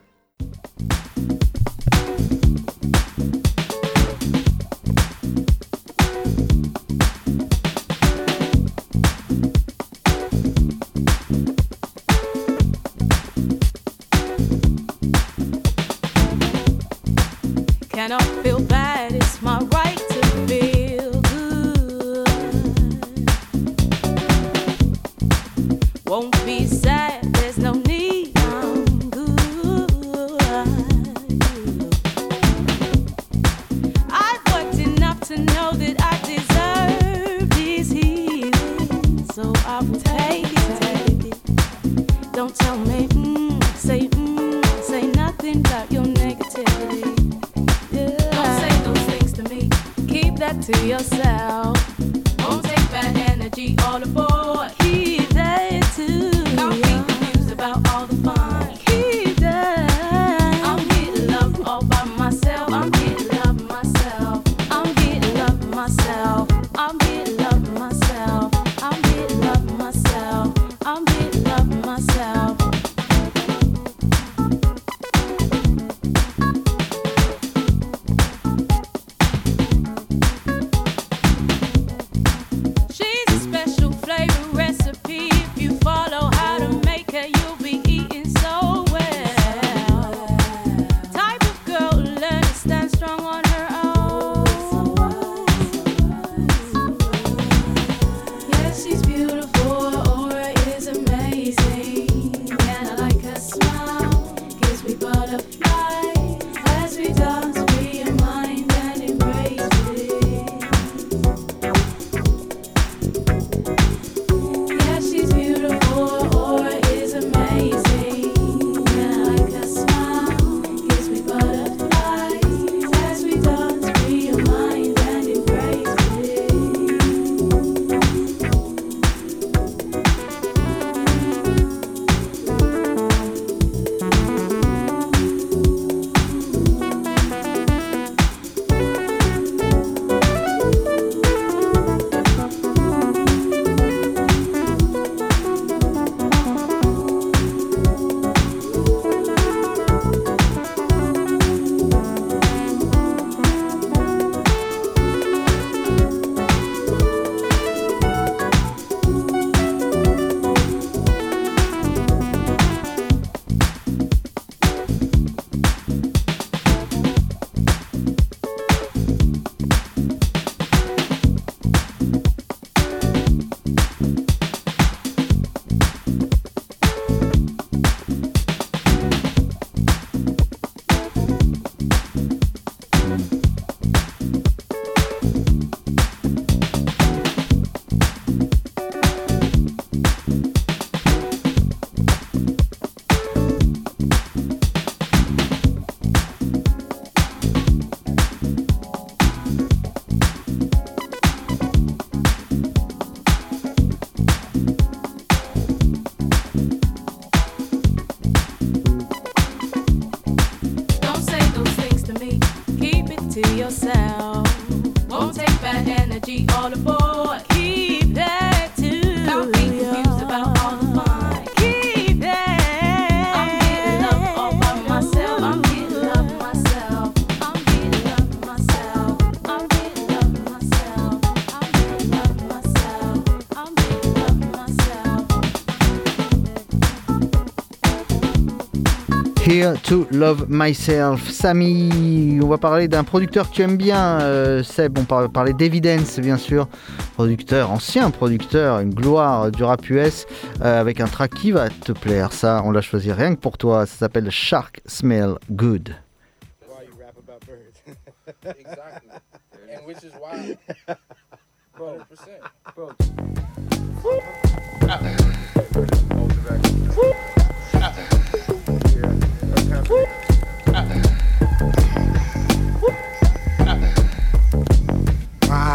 to 239.77 240.07
Love 240.11 240.47
Myself. 240.49 241.31
Samy, 241.31 242.41
on 242.43 242.49
va 242.49 242.59
parler 242.59 242.89
d'un 242.89 243.05
producteur 243.05 243.51
que 243.51 243.55
tu 243.55 243.63
aimes 243.63 243.77
bien, 243.77 244.21
euh, 244.21 244.63
Seb. 244.63 244.99
On 244.99 245.03
va 245.03 245.29
parler 245.29 245.53
d'Evidence, 245.53 246.19
bien 246.19 246.37
sûr. 246.37 246.69
Producteur, 247.15 247.71
ancien 247.71 248.11
producteur, 248.11 248.81
une 248.81 248.95
gloire 248.95 249.51
du 249.51 249.65
rap 249.65 249.89
US, 249.91 250.27
euh, 250.63 250.81
avec 250.81 251.01
un 251.01 251.07
track 251.07 251.35
qui 251.35 251.53
va 251.53 251.69
te 251.69 251.93
plaire. 251.93 252.33
Ça, 252.33 252.63
on 252.65 252.71
l'a 252.71 252.81
choisi 252.81 253.13
rien 253.13 253.35
que 253.35 253.41
pour 253.41 253.59
toi. 253.59 253.87
Ça 253.87 253.97
s'appelle 253.97 254.31
Shark 254.31 254.81
Smell 254.87 255.35
Good. 255.51 255.95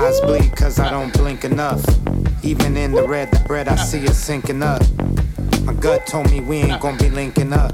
eyes 0.03 0.19
bleed 0.21 0.55
cause 0.55 0.79
I 0.79 0.89
don't 0.89 1.13
blink 1.13 1.45
enough. 1.45 1.81
Even 2.43 2.75
in 2.75 2.91
the 2.91 3.07
red, 3.07 3.31
the 3.31 3.39
bread 3.47 3.69
I 3.69 3.75
see 3.75 3.99
is 3.99 4.17
sinking 4.17 4.61
up. 4.61 4.81
My 5.63 5.73
gut 5.73 6.05
told 6.05 6.29
me 6.29 6.41
we 6.41 6.57
ain't 6.57 6.81
gonna 6.81 6.97
be 6.97 7.09
linking 7.09 7.53
up. 7.53 7.71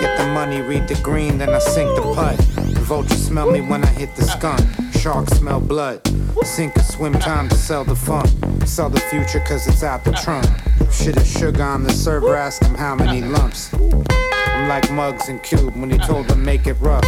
Get 0.00 0.16
the 0.16 0.26
money, 0.32 0.62
read 0.62 0.88
the 0.88 0.98
green, 1.02 1.36
then 1.38 1.50
I 1.50 1.58
sink 1.58 1.94
the 1.96 2.02
putt. 2.14 2.38
The 2.38 2.80
vultures 2.80 3.22
smell 3.22 3.50
me 3.50 3.60
when 3.60 3.84
I 3.84 3.88
hit 3.88 4.14
the 4.16 4.22
skunk. 4.22 4.60
Sharks 4.92 5.36
smell 5.36 5.60
blood. 5.60 6.00
Sink 6.44 6.74
or 6.76 6.82
swim 6.82 7.12
time 7.12 7.48
to 7.50 7.56
sell 7.56 7.84
the 7.84 7.96
funk. 7.96 8.28
Sell 8.66 8.88
the 8.88 9.00
future 9.00 9.40
cause 9.40 9.66
it's 9.66 9.82
out 9.82 10.02
the 10.04 10.12
trunk. 10.12 10.46
Shit 10.90 11.16
of 11.18 11.26
sugar 11.26 11.62
on 11.62 11.82
the 11.82 11.92
server, 11.92 12.36
ask 12.36 12.62
him 12.64 12.74
how 12.74 12.94
many 12.94 13.20
lumps. 13.20 13.74
I'm 13.74 14.68
like 14.68 14.90
Mugs 14.90 15.28
and 15.28 15.42
Cube 15.42 15.76
when 15.76 15.90
he 15.90 15.98
told 15.98 16.28
them 16.28 16.42
make 16.42 16.66
it 16.66 16.76
rough. 16.80 17.04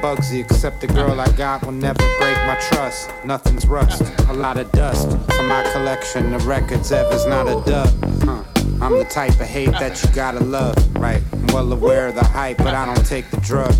Bugsy, 0.00 0.40
except 0.40 0.80
the 0.80 0.86
girl 0.86 1.20
I 1.20 1.30
got 1.32 1.64
will 1.64 1.72
never 1.72 1.98
break 2.18 2.36
my 2.46 2.58
trust. 2.70 3.10
Nothing's 3.24 3.66
rust, 3.66 4.02
a 4.28 4.32
lot 4.32 4.56
of 4.56 4.72
dust. 4.72 5.10
From 5.32 5.48
my 5.48 5.62
collection 5.72 6.32
of 6.32 6.46
records, 6.46 6.90
ever's 6.90 7.26
not 7.26 7.46
a 7.46 7.62
dub. 7.68 7.88
Huh. 8.22 8.42
I'm 8.80 8.98
the 8.98 9.04
type 9.04 9.38
of 9.38 9.46
hate 9.46 9.72
that 9.72 10.02
you 10.02 10.08
gotta 10.14 10.40
love, 10.40 10.74
right? 10.96 11.22
I'm 11.32 11.46
well 11.48 11.70
aware 11.72 12.08
of 12.08 12.14
the 12.14 12.24
hype, 12.24 12.56
but 12.58 12.74
I 12.74 12.86
don't 12.86 13.04
take 13.04 13.30
the 13.30 13.36
drug. 13.38 13.74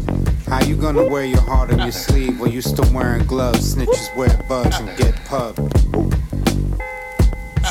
How 0.47 0.63
you 0.63 0.77
gonna 0.77 1.07
wear 1.07 1.25
your 1.25 1.41
heart 1.41 1.73
on 1.73 1.79
your 1.79 1.93
sleeve 1.93 2.39
while 2.39 2.51
you 2.51 2.61
still 2.61 2.93
wearing 2.93 3.25
gloves? 3.25 3.75
Snitches 3.75 4.15
wear 4.15 4.29
bugs 4.47 4.79
and 4.79 4.95
get 4.99 5.15
pub. 5.25 5.57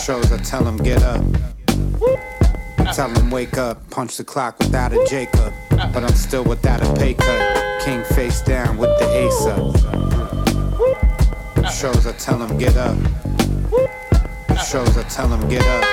Shows 0.04 0.32
I 0.32 0.38
tell 0.38 0.64
them 0.64 0.78
get 0.78 1.04
up. 1.04 1.24
Tell 2.94 3.10
them 3.10 3.30
wake 3.30 3.58
up, 3.58 3.90
punch 3.90 4.18
the 4.18 4.24
clock 4.24 4.58
without 4.60 4.94
a 4.94 5.06
Jacob. 5.10 5.54
But 5.70 6.04
I'm 6.04 6.16
still 6.16 6.44
without 6.44 6.82
a 6.82 6.94
pay 6.96 7.14
cut. 7.14 7.82
King 7.84 8.04
face 8.16 8.42
down 8.42 8.78
with 8.78 8.90
the 9.00 9.06
ace 9.16 9.46
up. 9.46 9.76
Shows 11.72 12.08
I 12.08 12.12
tell 12.14 12.38
them 12.38 12.58
get 12.58 12.76
up. 12.76 12.98
Shows 14.66 14.98
I 14.98 15.04
tell 15.04 15.28
them 15.28 15.48
get 15.50 15.64
up. 15.66 15.84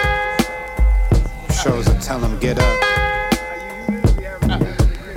Shows 1.52 1.87
I 1.88 1.98
tell 1.98 2.18
them 2.18 2.38
get 2.40 2.59
up. 2.59 2.82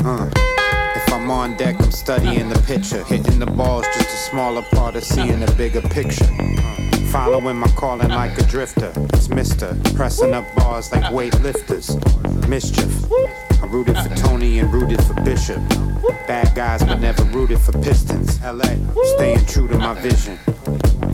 Uh. 0.05 0.29
If 0.95 1.13
I'm 1.13 1.31
on 1.31 1.55
deck, 1.57 1.75
I'm 1.79 1.91
studying 1.91 2.49
the 2.49 2.59
picture. 2.67 3.03
Hitting 3.05 3.39
the 3.39 3.45
balls 3.45 3.85
just 3.95 4.09
a 4.09 4.29
smaller 4.29 4.61
part 4.63 4.95
of 4.95 5.03
seeing 5.03 5.39
the 5.39 5.51
bigger 5.53 5.81
picture. 5.81 6.27
Following 7.11 7.57
my 7.57 7.67
calling 7.69 8.09
like 8.09 8.37
a 8.37 8.43
drifter. 8.43 8.93
It's 9.13 9.29
Mister. 9.29 9.75
Pressing 9.95 10.35
up 10.35 10.45
bars 10.55 10.91
like 10.91 11.05
weightlifters. 11.05 11.97
Mischief. 12.47 13.11
I 13.63 13.65
rooted 13.65 13.97
for 13.97 14.09
Tony 14.15 14.59
and 14.59 14.71
rooted 14.71 15.03
for 15.03 15.15
Bishop. 15.23 15.57
Bad 16.27 16.53
guys, 16.53 16.83
but 16.83 16.99
never 16.99 17.23
rooted 17.23 17.59
for 17.59 17.71
Pistons. 17.71 18.39
LA. 18.43 18.75
Staying 19.15 19.43
true 19.47 19.67
to 19.67 19.77
my 19.79 19.95
vision. 19.95 20.37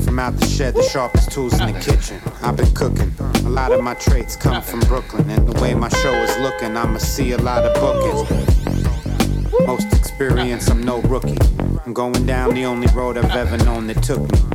From 0.03 0.19
out 0.19 0.37
the 0.37 0.45
shed, 0.45 0.75
the 0.75 0.83
sharpest 0.83 1.31
tools 1.31 1.57
in 1.61 1.73
the 1.73 1.79
kitchen. 1.79 2.19
I've 2.41 2.57
been 2.57 2.73
cooking. 2.73 3.13
A 3.45 3.49
lot 3.49 3.71
of 3.71 3.81
my 3.81 3.93
traits 3.93 4.35
come 4.35 4.61
from 4.61 4.81
Brooklyn. 4.81 5.29
And 5.29 5.47
the 5.47 5.61
way 5.61 5.75
my 5.75 5.89
show 5.89 6.13
is 6.13 6.37
looking, 6.39 6.75
I'ma 6.75 6.97
see 6.97 7.31
a 7.31 7.37
lot 7.37 7.63
of 7.63 7.73
bookings. 7.75 8.65
Most 9.65 9.93
experience, 9.93 10.69
I'm 10.69 10.83
no 10.83 11.01
rookie. 11.03 11.37
I'm 11.85 11.93
going 11.93 12.25
down 12.25 12.53
the 12.53 12.65
only 12.65 12.87
road 12.87 13.17
I've 13.17 13.33
ever 13.33 13.63
known 13.63 13.87
that 13.87 14.03
took 14.03 14.19
me. 14.19 14.54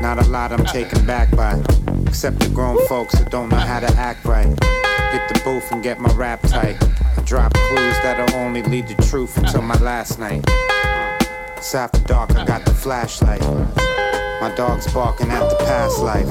Not 0.00 0.24
a 0.24 0.28
lot 0.30 0.52
I'm 0.52 0.64
taken 0.64 1.04
back 1.04 1.34
by, 1.34 1.60
except 2.06 2.38
the 2.38 2.48
grown 2.54 2.78
folks 2.86 3.18
that 3.18 3.30
don't 3.30 3.48
know 3.48 3.56
how 3.56 3.80
to 3.80 3.92
act 3.94 4.24
right. 4.24 4.46
Hit 4.46 5.28
the 5.28 5.40
booth 5.44 5.72
and 5.72 5.82
get 5.82 5.98
my 5.98 6.12
rap 6.14 6.40
tight. 6.42 6.76
I 7.16 7.22
drop 7.22 7.52
clues 7.54 7.96
that'll 8.02 8.36
only 8.36 8.62
lead 8.62 8.86
to 8.88 8.94
truth 9.08 9.36
until 9.38 9.62
my 9.62 9.78
last 9.80 10.18
night. 10.18 10.44
It's 11.56 11.74
after 11.74 12.00
dark, 12.04 12.36
I 12.36 12.44
got 12.44 12.64
the 12.64 12.72
flashlight. 12.72 13.40
My 14.40 14.54
dog's 14.56 14.92
barking 14.92 15.30
at 15.30 15.48
the 15.50 15.56
past 15.64 15.98
life. 15.98 16.28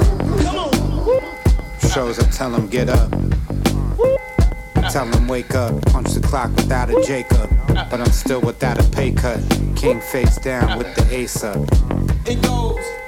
Shows 1.92 2.20
I 2.20 2.24
tell 2.32 2.56
him 2.56 2.68
get 2.68 2.88
up. 2.88 3.12
Tell 4.92 5.06
him 5.06 5.28
wake 5.28 5.54
up, 5.56 5.82
punch 5.88 6.14
the 6.14 6.22
clock 6.22 6.56
without 6.56 6.90
a 6.90 7.04
Jacob. 7.06 7.50
But 7.68 8.00
I'm 8.00 8.12
still 8.12 8.40
without 8.40 8.80
a 8.80 8.90
pay 8.92 9.12
cut. 9.12 9.40
King 9.76 10.00
face 10.00 10.38
down 10.38 10.78
with 10.78 10.96
the 10.96 11.06
ace 11.14 11.44
up. 11.44 11.60
It 12.26 12.42
goes. 12.42 13.07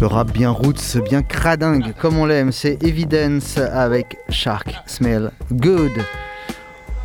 Le 0.00 0.06
rap 0.06 0.32
bien 0.32 0.50
roots, 0.50 0.96
bien 1.04 1.22
cradingue, 1.22 1.92
comme 2.00 2.16
on 2.16 2.24
l'aime, 2.24 2.50
c'est 2.50 2.82
Evidence 2.82 3.58
avec 3.58 4.16
Shark 4.30 4.74
Smell 4.86 5.32
Good. 5.52 5.92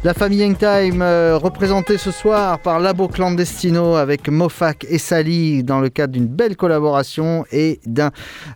La 0.04 0.16
famille 0.16 0.44
Hangtime 0.44 1.04
euh, 1.04 1.38
représentée 1.38 2.00
ce 2.00 2.10
soir 2.10 2.58
par 2.58 2.80
Labo 2.80 3.08
Clandestino 3.08 3.94
avec 3.94 4.30
Mofac 4.30 4.84
et 4.90 4.98
Sally 4.98 5.64
dans 5.64 5.80
le 5.80 5.90
cadre 5.90 6.14
d'une 6.14 6.26
belle 6.26 6.56
collaboration 6.56 7.46
et 7.52 7.80
d'un 7.86 8.10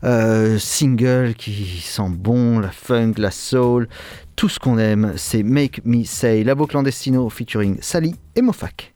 euh, 0.04 0.58
single 0.58 1.36
qui 1.38 1.82
sent 1.82 2.10
bon, 2.10 2.58
la 2.58 2.72
funk, 2.72 3.14
la 3.18 3.30
soul, 3.30 3.88
tout 4.36 4.50
ce 4.50 4.60
qu'on 4.60 4.78
aime, 4.78 5.14
c'est 5.16 5.44
Make 5.44 5.82
Me 5.86 6.04
Say. 6.04 6.44
Labo 6.44 6.68
Clandestino 6.68 7.30
featuring 7.30 7.78
Sally 7.82 8.16
et 8.36 8.42
Mofac. 8.42 8.94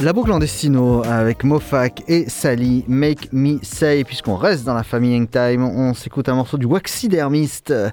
Clandestino, 0.00 0.04
la 0.04 0.12
boucle 0.12 0.28
clandestino 0.28 1.02
avec 1.04 1.44
Mofac 1.44 2.02
et 2.08 2.28
Sally, 2.28 2.84
Make 2.88 3.32
Me 3.32 3.58
Say. 3.62 4.04
Puisqu'on 4.04 4.36
reste 4.36 4.64
dans 4.64 4.72
la 4.72 4.82
famille 4.82 5.14
Hangtime, 5.14 5.62
on 5.62 5.92
s'écoute 5.92 6.28
un 6.28 6.34
morceau 6.34 6.56
du 6.56 6.64
Waxidermiste, 6.64 7.70
euh, 7.70 7.90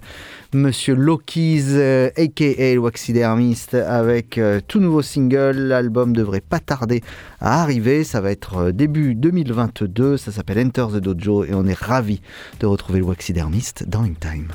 Monsieur 0.54 0.96
Loki's, 0.96 1.66
euh, 1.70 2.10
aka 2.16 2.74
le 2.74 2.78
Waxidermiste, 2.78 3.74
avec 3.74 4.38
euh, 4.38 4.62
tout 4.66 4.80
nouveau 4.80 5.02
single. 5.02 5.58
L'album 5.58 6.14
devrait 6.14 6.42
pas 6.42 6.60
tarder 6.60 7.04
à 7.42 7.62
arriver. 7.62 8.06
Ça 8.06 8.22
va 8.22 8.32
être 8.32 8.58
euh, 8.58 8.72
début 8.72 9.14
2022. 9.14 10.16
Ça 10.18 10.32
s'appelle 10.32 10.66
Enter 10.66 10.86
the 10.94 10.98
Dojo 10.98 11.44
et 11.44 11.54
on 11.54 11.66
est 11.66 11.78
ravis 11.78 12.22
de 12.62 12.68
retrouver 12.68 13.00
le 13.00 13.06
Waxidermiste 13.06 13.84
dans 13.88 14.04
Hangtime. 14.04 14.48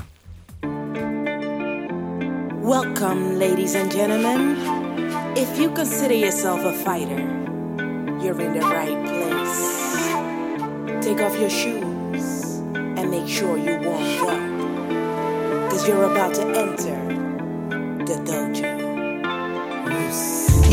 Welcome, 2.63 3.37
ladies 3.37 3.75
and 3.75 3.91
gentlemen. 3.91 4.55
If 5.35 5.59
you 5.59 5.69
consider 5.71 6.13
yourself 6.13 6.63
a 6.63 6.73
fighter, 6.83 7.42
you're 8.23 8.39
in 8.39 8.53
the 8.53 8.61
right 8.61 9.05
place. 9.05 9.83
Take 11.05 11.19
off 11.19 11.37
your 11.37 11.49
shoes 11.49 12.59
and 12.73 13.11
make 13.11 13.27
sure 13.27 13.57
you 13.57 13.77
warmed 13.79 14.19
up. 14.21 15.69
Cause 15.69 15.85
you're 15.87 16.05
about 16.05 16.33
to 16.35 16.43
enter 16.47 18.05
the 18.05 18.15
dojo. 18.23 18.82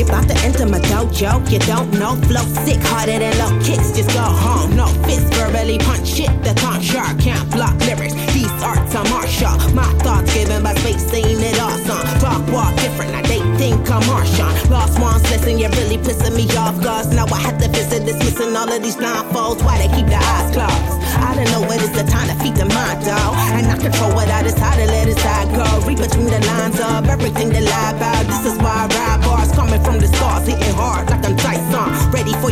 You 0.00 0.06
about 0.06 0.28
to 0.28 0.36
enter 0.46 0.64
my 0.64 0.80
dojo, 0.80 1.44
you 1.52 1.58
don't 1.58 1.92
know. 1.98 2.16
Flow 2.24 2.46
sick, 2.64 2.80
harder 2.88 3.18
than 3.18 3.36
low 3.36 3.52
kicks, 3.60 3.92
just 3.92 4.08
go 4.16 4.24
home. 4.24 4.74
No 4.74 4.86
fist, 5.04 5.28
verbally 5.34 5.76
punch 5.76 6.08
shit, 6.08 6.32
the 6.42 6.54
taunt 6.54 6.82
shark 6.82 7.18
can't 7.18 7.44
block 7.50 7.76
lyrics. 7.84 8.14
These 8.32 8.48
arts 8.62 8.94
are 8.94 9.04
martial. 9.12 9.52
My 9.74 9.84
thoughts 10.00 10.32
given 10.32 10.62
by 10.62 10.72
space, 10.76 11.12
ain't 11.12 11.42
it 11.42 11.60
awesome? 11.60 12.00
Talk, 12.18 12.40
walk 12.48 12.74
different, 12.76 13.12
now 13.12 13.22
they 13.28 13.40
think 13.58 13.90
I'm 13.90 14.00
Marshawn. 14.08 14.70
Lost 14.70 14.98
ones, 14.98 15.22
listen, 15.28 15.58
you're 15.58 15.70
really 15.76 15.98
pissing 15.98 16.34
me 16.34 16.48
off, 16.56 16.80
cause 16.80 17.12
now 17.12 17.26
I 17.26 17.40
have 17.40 17.58
to 17.60 17.68
visit 17.68 18.06
dismissing 18.06 18.56
all 18.56 18.72
of 18.72 18.82
these 18.82 18.96
blindfolds. 18.96 19.62
Why 19.62 19.76
they 19.84 19.94
keep 19.94 20.06
their 20.06 20.22
eyes 20.22 20.48
closed? 20.54 20.96
I 21.20 21.34
don't 21.36 21.50
know 21.52 21.60
what 21.68 21.82
is 21.82 21.92
the 21.92 22.04
time 22.04 22.28
to 22.28 22.36
feed 22.42 22.56
the 22.56 22.64
mind, 22.64 23.04
dog. 23.04 23.36
And 23.52 23.66
I 23.66 23.76
control 23.76 24.14
what 24.14 24.28
I 24.28 24.42
decide 24.42 24.78
to 24.80 24.86
let 24.86 25.08
it 25.08 25.20
go. 25.52 25.66
Read 25.86 25.98
between 25.98 26.26
the 26.26 26.40
lines 26.40 26.78
of 26.80 27.08
everything 27.08 27.48
they 27.50 27.60
lie 27.60 27.92
about. 27.92 28.26
This 28.26 28.46
is 28.46 28.49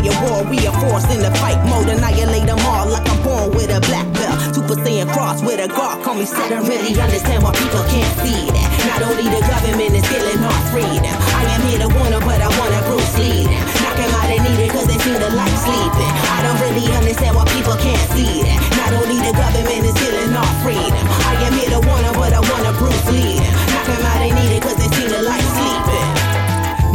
Your 0.04 0.14
war, 0.22 0.44
we 0.46 0.58
are 0.66 0.76
forced 0.80 1.10
in 1.10 1.20
the 1.20 1.30
fight 1.42 1.58
mode. 1.66 1.88
Annihilate 1.88 2.46
them 2.46 2.60
all 2.70 2.86
like 2.86 3.06
I'm 3.08 3.20
born 3.22 3.50
with 3.50 3.70
a 3.70 3.80
black 3.90 4.06
belt. 4.14 4.38
Super 4.54 4.76
Saiyan 4.78 5.08
cross 5.12 5.42
with 5.42 5.58
a 5.60 5.68
guard, 5.68 6.02
call 6.04 6.14
me 6.14 6.24
set. 6.24 6.52
I 6.52 6.60
really 6.62 6.94
understand 7.00 7.42
why 7.42 7.52
people 7.52 7.84
can't 7.90 8.14
see 8.22 8.46
that. 8.54 8.68
Not 8.88 9.00
only 9.10 9.26
the 9.28 9.42
government 9.42 9.92
is 9.98 10.06
killing 10.08 10.40
our 10.42 10.62
freedom. 10.72 11.14
I 11.34 11.42
am 11.54 11.62
here 11.68 11.80
to 11.84 11.88
warn 11.96 12.12
'em, 12.12 12.22
but 12.24 12.40
I 12.40 12.48
wanna 12.58 12.80
Bruce 12.88 13.14
Lee 13.18 13.44
them. 13.44 13.64
Knock 13.82 13.98
'em 13.98 14.14
out 14.18 14.30
and 14.30 14.42
need 14.46 14.60
it 14.64 14.70
cause 14.72 14.86
they 14.86 14.98
feel 15.04 15.18
the 15.18 15.30
light 15.34 15.56
sleeping. 15.66 16.12
I 16.36 16.38
don't 16.46 16.60
really 16.64 16.86
understand 16.98 17.34
why 17.36 17.44
people 17.56 17.76
can't 17.76 18.04
see 18.14 18.42
that. 18.46 18.58
Not 18.80 18.92
only 19.00 19.18
the 19.18 19.34
government 19.34 19.82
is 19.90 19.96
killing 19.98 20.32
our 20.34 20.52
freedom. 20.62 21.04
I 21.30 21.34
am 21.46 21.52
here 21.58 21.70
to 21.74 21.80
warn 21.86 22.04
'em, 22.06 22.14
but 22.14 22.32
I 22.32 22.40
wanna 22.50 22.72
Bruce 22.80 23.06
Lee 23.12 23.36
them. 23.42 23.54
Knock 23.72 23.88
'em 23.92 24.06
out 24.10 24.20
and 24.26 24.34
need 24.38 24.52
it 24.56 24.62
cause 24.62 24.78
they 24.80 24.90
feel 24.96 25.10
the 25.10 25.22
light 25.30 25.48
sleeping. 25.56 26.08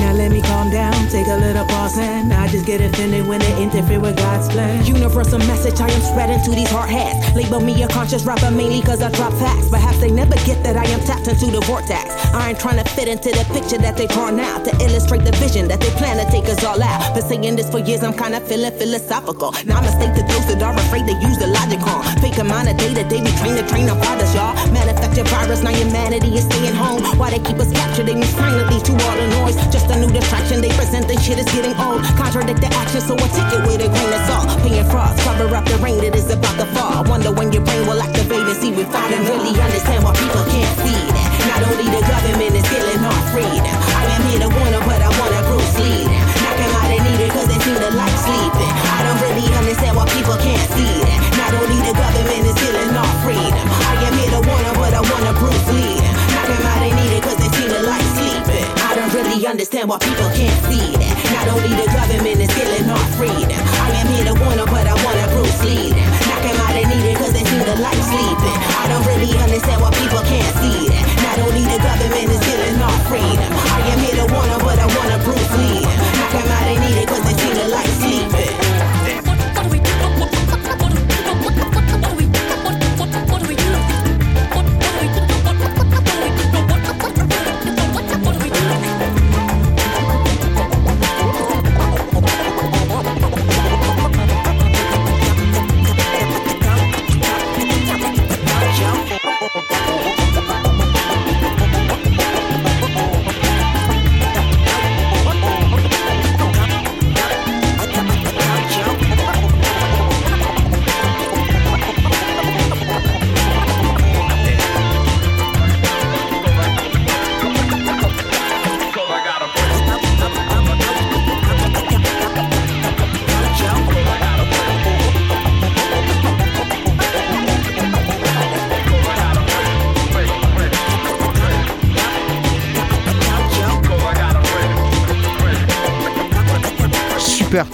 Now 0.02 0.14
let 0.14 0.32
me 0.32 0.42
calm 0.42 0.70
down, 0.70 0.96
take 1.10 1.28
a 1.28 1.38
little 1.46 1.66
pause, 1.66 1.98
and 1.98 2.34
I 2.34 2.43
get 2.64 2.82
offended 2.82 3.28
when 3.28 3.40
they 3.40 3.62
interfere 3.62 4.00
with 4.00 4.16
God's 4.18 4.48
plan. 4.50 4.86
Universal 4.86 5.40
message 5.40 5.80
I 5.80 5.90
am 5.90 6.02
spreading 6.02 6.42
to 6.44 6.52
these 6.52 6.70
hard 6.70 6.90
hats. 6.90 7.36
Label 7.36 7.60
me 7.60 7.84
a 7.84 7.88
conscious 7.88 8.24
rapper 8.24 8.52
mainly 8.52 8.82
cause 8.82 9.02
I 9.02 9.12
drop 9.12 9.34
facts. 9.34 9.70
Perhaps 9.70 10.00
they 10.00 10.12
never 10.12 10.36
get 10.46 10.64
that 10.64 10.78
I 10.78 10.86
am 10.86 11.00
tapped 11.02 11.28
into 11.28 11.48
the 11.48 11.62
vortex. 11.62 12.10
I 12.34 12.50
ain't 12.50 12.60
trying 12.60 12.84
to 12.84 12.90
fit 12.92 13.08
into 13.08 13.30
the 13.30 13.46
picture 13.54 13.78
that 13.78 13.98
they 13.98 14.08
drawn 14.08 14.40
out 14.40 14.66
to 14.66 14.72
illustrate 14.84 15.24
the 15.24 15.32
vision 15.38 15.68
that 15.68 15.80
they 15.82 15.90
plan 16.00 16.18
to 16.24 16.32
take 16.32 16.46
us 16.46 16.64
all 16.64 16.82
out. 16.82 17.14
Been 17.14 17.24
saying 17.24 17.56
this 17.56 17.70
for 17.70 17.80
years, 17.80 18.04
I'm 18.04 18.14
kinda 18.14 18.40
feeling 18.42 18.72
philosophical. 18.72 19.54
Now 19.66 19.80
I 19.80 19.82
mistake 19.82 20.16
the 20.16 20.24
those 20.34 20.48
that 20.48 20.64
are 20.64 20.74
afraid 20.74 21.06
to 21.08 21.16
use 21.20 21.38
the 21.38 21.48
logic 21.48 21.82
on. 21.86 22.04
Fake 22.20 22.38
amount 22.38 22.70
of 22.70 22.78
data, 22.78 23.04
they 23.04 23.22
be 23.22 23.32
trained 23.40 23.58
to 23.60 23.66
train 23.68 23.90
our 23.90 24.00
fathers, 24.04 24.34
y'all. 24.34 24.56
Manufactured 24.72 25.28
virus, 25.28 25.62
now 25.64 25.72
humanity 25.72 26.32
is 26.36 26.46
staying 26.46 26.76
home. 26.76 27.04
Why 27.20 27.30
they 27.30 27.40
keep 27.40 27.60
us 27.60 27.72
captured, 27.72 28.08
they 28.08 28.16
mean 28.16 28.32
silently 28.34 28.80
to 28.82 28.92
all 29.06 29.16
the 29.16 29.28
noise. 29.40 29.56
Just 29.72 29.90
a 29.92 30.00
new 30.00 30.10
distraction, 30.10 30.62
they 30.62 30.72
present 30.74 31.08
the 31.08 31.20
shit 31.20 31.38
is 31.40 31.50
getting 31.54 31.76
old. 31.78 32.04
Contradict 32.18 32.53
the 32.60 32.70
action, 32.76 33.02
so 33.02 33.16
I 33.16 33.28
take 33.32 33.52
it 33.56 33.62
with 33.66 33.82
a 33.82 33.90
grain 33.90 34.12
of 34.14 34.24
salt. 34.28 34.48
Paying 34.62 34.86
frauds, 34.90 35.18
cover 35.24 35.48
up 35.56 35.66
the 35.66 35.78
rain 35.80 36.02
that 36.04 36.16
is 36.16 36.30
about 36.30 36.56
to 36.60 36.68
fall. 36.76 37.04
Wonder 37.06 37.32
when 37.32 37.52
your 37.52 37.64
brain 37.64 37.88
will 37.88 38.02
activate 38.02 38.46
and 38.46 38.58
see 38.58 38.72
we 38.72 38.84
fall. 38.84 39.02
I 39.02 39.10
don't 39.12 39.26
really 39.26 39.56
understand 39.56 40.04
why 40.04 40.14
people 40.14 40.44
can't 40.52 40.74
see 40.84 41.02
that. 41.14 41.30
Not 41.50 41.62
only 41.70 41.88
the 41.88 42.02
government 42.04 42.54
is 42.54 42.66
killing 42.68 43.02
our 43.02 43.22
freedom. 43.32 43.76
I 43.96 44.04
am 44.12 44.22
here 44.30 44.42
to 44.46 44.50
warn 44.50 44.74
but 44.86 45.02
I 45.02 45.10
wanna 45.20 45.42
Bruce 45.50 45.76
Lee. 45.80 46.06
Knock 46.44 46.60
'em 46.60 46.74
out 46.78 46.90
and 46.94 47.02
need 47.08 47.22
it 47.26 47.32
cause 47.32 47.48
they 47.48 47.60
seem 47.64 47.78
to 47.80 47.90
like 47.96 48.18
sleeping. 48.26 48.74
I 48.98 49.00
don't 49.06 49.20
really 49.24 49.48
understand 49.56 49.94
why 49.98 50.06
people 50.12 50.38
can't 50.38 50.68
see 50.76 50.94
that. 51.08 51.20
Not 51.40 51.52
only 51.58 51.80
the 51.86 51.94
government 51.96 52.44
is 52.50 52.58
killing 52.60 52.94
our 52.94 53.14
freedom. 53.24 53.66
I 53.88 53.94
am 54.08 54.14
here 54.20 54.32
to 54.36 54.42
warn 54.46 54.66
but 54.78 54.94
I 54.94 55.02
wanna 55.02 55.34
Bruce 55.40 55.68
Lee. 55.74 55.98
Knock 56.34 56.50
'em 56.50 56.66
out 56.70 56.82
and 56.86 56.94
need 57.00 57.14
it 57.18 57.22
cause 57.24 57.40
they 57.42 57.50
seem 57.56 57.70
to 57.72 57.82
like 57.88 58.08
sleeping. 58.18 58.68
I 58.90 58.92
don't 58.98 59.12
really 59.16 59.42
understand 59.48 59.90
why 59.90 59.98
people 59.98 60.30
can't 60.38 60.60
see 60.70 60.93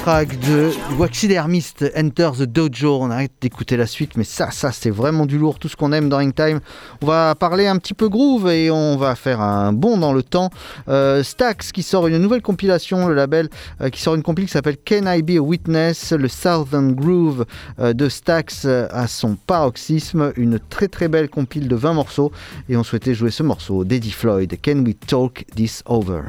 de 0.09 0.71
Waxidermist 0.97 1.85
Enter 1.95 2.31
the 2.39 2.41
Dojo. 2.41 2.97
On 2.99 3.11
arrête 3.11 3.31
d'écouter 3.41 3.77
la 3.77 3.85
suite, 3.85 4.17
mais 4.17 4.23
ça, 4.23 4.49
ça, 4.49 4.71
c'est 4.71 4.89
vraiment 4.89 5.27
du 5.27 5.37
lourd, 5.37 5.59
tout 5.59 5.69
ce 5.69 5.75
qu'on 5.75 5.91
aime 5.91 6.09
dans 6.09 6.19
Time. 6.31 6.61
On 7.03 7.05
va 7.05 7.35
parler 7.35 7.67
un 7.67 7.77
petit 7.77 7.93
peu 7.93 8.09
groove 8.09 8.49
et 8.49 8.71
on 8.71 8.97
va 8.97 9.13
faire 9.13 9.39
un 9.39 9.71
bond 9.71 9.97
dans 9.97 10.11
le 10.11 10.23
temps. 10.23 10.49
Euh, 10.87 11.21
Stax 11.21 11.71
qui 11.71 11.83
sort 11.83 12.07
une 12.07 12.17
nouvelle 12.17 12.41
compilation, 12.41 13.07
le 13.07 13.13
label 13.13 13.49
euh, 13.81 13.89
qui 13.89 14.01
sort 14.01 14.15
une 14.15 14.23
compilation 14.23 14.47
qui 14.47 14.53
s'appelle 14.53 14.77
Can 14.77 15.05
I 15.05 15.21
Be 15.21 15.37
a 15.37 15.41
Witness? 15.41 16.11
Le 16.13 16.27
Southern 16.27 16.95
Groove 16.95 17.45
euh, 17.79 17.93
de 17.93 18.09
Stax 18.09 18.65
à 18.65 19.07
son 19.07 19.35
paroxysme. 19.35 20.33
Une 20.37 20.57
très 20.57 20.87
très 20.87 21.07
belle 21.07 21.29
compile 21.29 21.67
de 21.67 21.75
20 21.75 21.93
morceaux 21.93 22.31
et 22.67 22.75
on 22.75 22.83
souhaitait 22.83 23.13
jouer 23.13 23.29
ce 23.29 23.43
morceau 23.43 23.83
d'Eddie 23.83 24.11
Floyd. 24.11 24.57
Can 24.63 24.79
we 24.79 24.95
talk 25.07 25.45
this 25.55 25.83
over? 25.85 26.23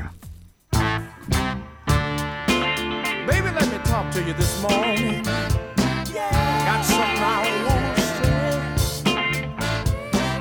To 4.13 4.23
you 4.25 4.33
this 4.33 4.61
morning. 4.63 5.23
Got 5.23 6.85
something 6.85 7.23
I 7.23 7.47
want 7.69 7.97
to 7.97 8.03
say. 8.03 9.11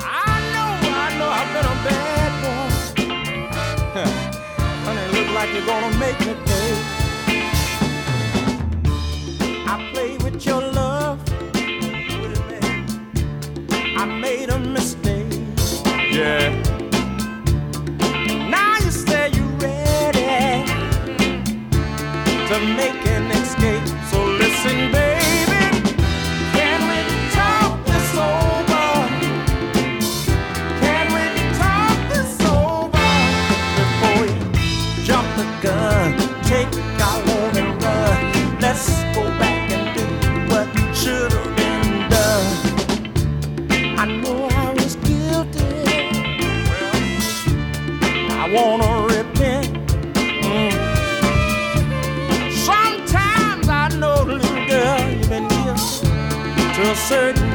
I 0.01 0.35
know, 0.53 0.69
I 1.05 1.09
know 1.19 1.29
I've 1.39 1.51
been 1.55 1.65
a 1.65 1.77
bad 1.85 2.31
boy. 2.41 2.69
Honey, 4.85 5.05
look 5.15 5.29
like 5.35 5.49
you're 5.53 5.67
gonna 5.67 5.97
make 5.99 6.19
me 6.21 6.33
pay. 6.47 6.71
I 9.67 9.91
played 9.93 10.23
with 10.23 10.43
your 10.47 10.61
love. 10.61 11.19
I 13.97 14.05
made 14.05 14.49
a 14.49 14.57
mistake. 14.57 15.31
Yeah. 16.11 16.49
Now 18.49 18.77
you 18.77 18.89
say 18.89 19.29
you're 19.29 19.55
ready 19.59 20.65
to 22.47 22.59
make 22.75 23.05
an 23.05 23.08
certain 56.95 57.48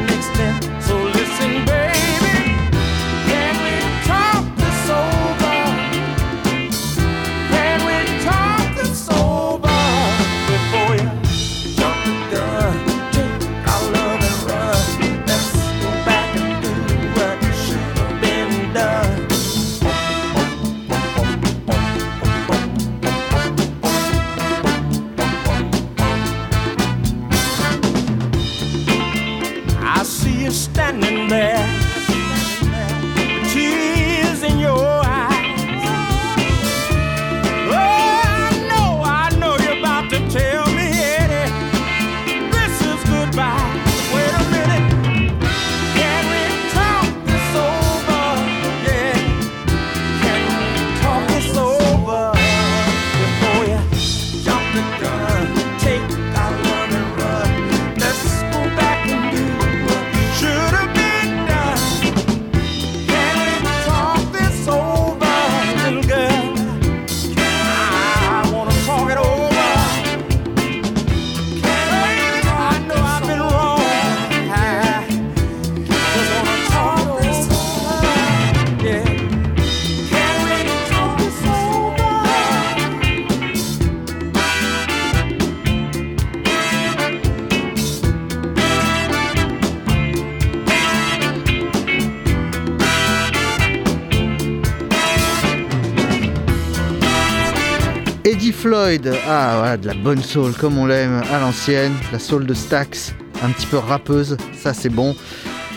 Floyd, 98.95 99.13
ah 99.27 99.57
voilà, 99.59 99.77
de 99.77 99.87
la 99.89 99.95
bonne 99.95 100.23
soul 100.23 100.53
comme 100.53 100.79
on 100.79 100.87
l'aime 100.87 101.23
à 101.33 101.41
l'ancienne, 101.41 101.93
la 102.13 102.19
soul 102.19 102.47
de 102.47 102.55
Stax, 102.55 103.13
un 103.43 103.51
petit 103.51 103.67
peu 103.67 103.79
rappeuse, 103.79 104.37
ça 104.53 104.73
c'est 104.73 104.89
bon. 104.89 105.17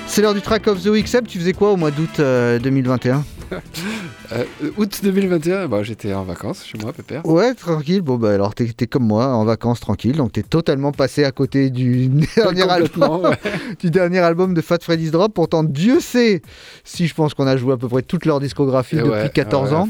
C'est 0.05 0.21
l'heure 0.21 0.33
du 0.33 0.41
track 0.41 0.67
of 0.67 0.83
the 0.83 0.87
week. 0.87 1.07
Seb, 1.07 1.25
tu 1.25 1.39
faisais 1.39 1.53
quoi 1.53 1.71
au 1.71 1.77
mois 1.77 1.89
d'août 1.89 2.19
euh, 2.19 2.59
2021 2.59 3.23
Euh, 4.33 4.43
août 4.75 4.99
2021, 5.01 5.69
bah, 5.69 5.81
j'étais 5.83 6.13
en 6.13 6.23
vacances 6.23 6.65
chez 6.65 6.77
moi, 6.77 6.91
Pépère. 6.91 7.25
Ouais, 7.25 7.53
tranquille. 7.53 8.01
Bon, 8.01 8.17
bah 8.17 8.33
alors 8.33 8.53
t'es 8.53 8.65
t'es 8.65 8.87
comme 8.87 9.07
moi, 9.07 9.27
en 9.27 9.45
vacances, 9.45 9.79
tranquille. 9.79 10.17
Donc 10.17 10.33
t'es 10.33 10.43
totalement 10.43 10.91
passé 10.91 11.23
à 11.23 11.31
côté 11.31 11.69
du 11.69 12.09
dernier 12.35 12.69
album, 12.69 13.33
du 13.79 13.89
dernier 13.89 14.19
album 14.19 14.53
de 14.53 14.59
Fat 14.59 14.79
Freddy's 14.81 15.11
Drop. 15.11 15.33
Pourtant, 15.33 15.63
Dieu 15.63 16.01
sait 16.01 16.41
si 16.83 17.07
je 17.07 17.13
pense 17.13 17.33
qu'on 17.33 17.47
a 17.47 17.55
joué 17.55 17.71
à 17.71 17.77
peu 17.77 17.87
près 17.87 18.01
toute 18.01 18.25
leur 18.25 18.41
discographie 18.41 18.97
Et 18.97 18.99
depuis 18.99 19.11
ouais, 19.11 19.31
14 19.33 19.69
ouais, 19.69 19.75
à 19.75 19.79
ans. 19.79 19.89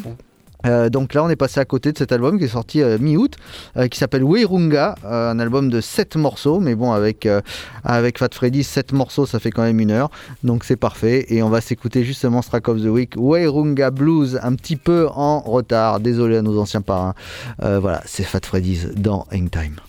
Euh, 0.65 0.89
donc 0.89 1.13
là, 1.13 1.23
on 1.23 1.29
est 1.29 1.35
passé 1.35 1.59
à 1.59 1.65
côté 1.65 1.91
de 1.91 1.97
cet 1.97 2.11
album 2.11 2.37
qui 2.39 2.45
est 2.45 2.49
sorti 2.49 2.81
euh, 2.81 2.97
mi-août, 2.99 3.35
euh, 3.77 3.87
qui 3.87 3.99
s'appelle 3.99 4.23
Weirunga, 4.23 4.95
un 5.03 5.39
album 5.39 5.69
de 5.69 5.81
7 5.81 6.15
morceaux, 6.15 6.59
mais 6.59 6.75
bon, 6.75 6.91
avec, 6.91 7.27
Fat 7.83 8.29
Freddy, 8.33 8.63
7 8.63 8.93
morceaux, 8.93 9.25
ça 9.25 9.39
fait 9.39 9.51
quand 9.51 9.63
même 9.63 9.79
une 9.79 9.91
heure, 9.91 10.09
donc 10.43 10.63
c'est 10.63 10.75
parfait. 10.75 11.25
Et 11.29 11.43
on 11.43 11.49
va 11.49 11.61
s'écouter 11.61 12.03
justement 12.03 12.41
ce 12.41 12.49
track 12.49 12.67
of 12.69 12.81
the 12.81 12.87
week, 12.87 13.15
Weirunga 13.17 13.91
Blues, 13.91 14.39
un 14.41 14.55
petit 14.55 14.75
peu 14.75 15.07
en 15.13 15.39
retard, 15.39 15.99
désolé 15.99 16.37
à 16.37 16.41
nos 16.41 16.59
anciens 16.59 16.81
parrains. 16.81 17.13
Voilà, 17.59 18.01
c'est 18.05 18.23
Fat 18.23 18.41
Freddy's 18.43 18.87
dans 18.95 19.25
Hangtime. 19.33 19.75
Can 19.77 19.86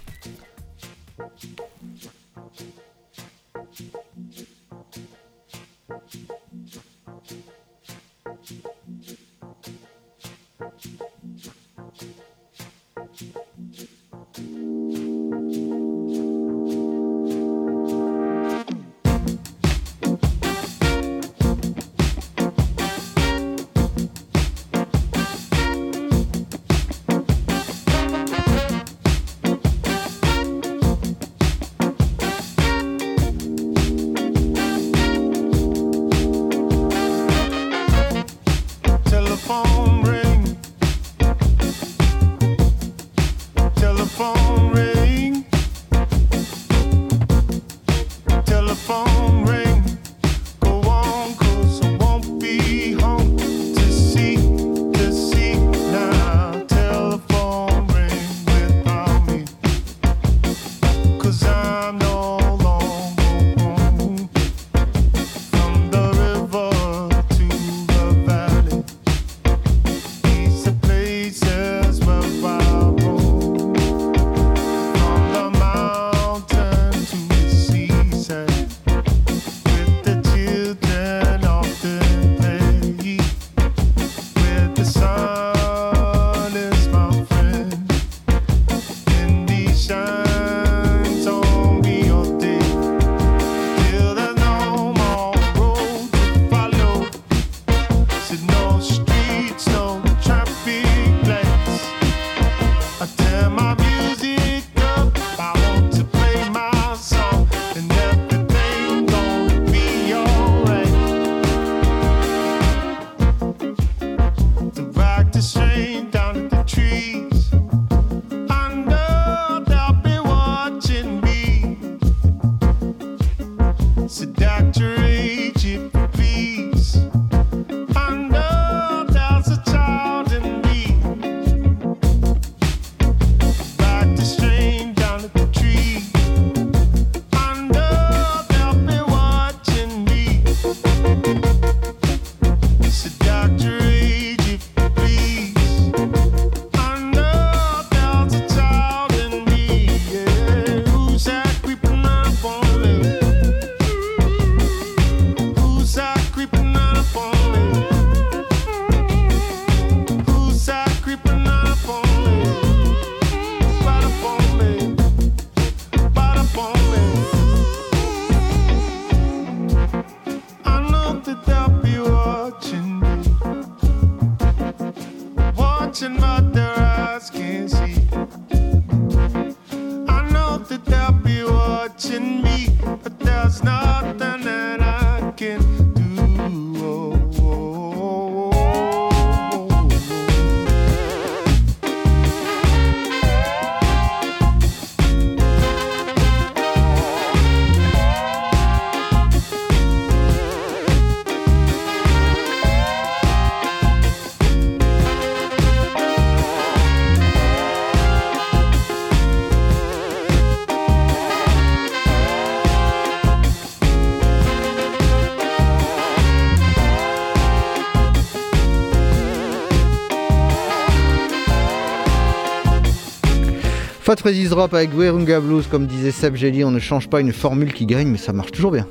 Freddy's 224.28 224.50
Drop 224.50 224.74
avec 224.74 224.90
Werunga 224.94 225.40
Blues, 225.40 225.66
comme 225.70 225.86
disait 225.86 226.10
Seb 226.10 226.36
Jelly, 226.36 226.62
on 226.62 226.70
ne 226.70 226.78
change 226.78 227.08
pas 227.08 227.22
une 227.22 227.32
formule 227.32 227.72
qui 227.72 227.86
gagne, 227.86 228.08
mais 228.08 228.18
ça 228.18 228.34
marche 228.34 228.50
toujours 228.50 228.72
bien. 228.72 228.86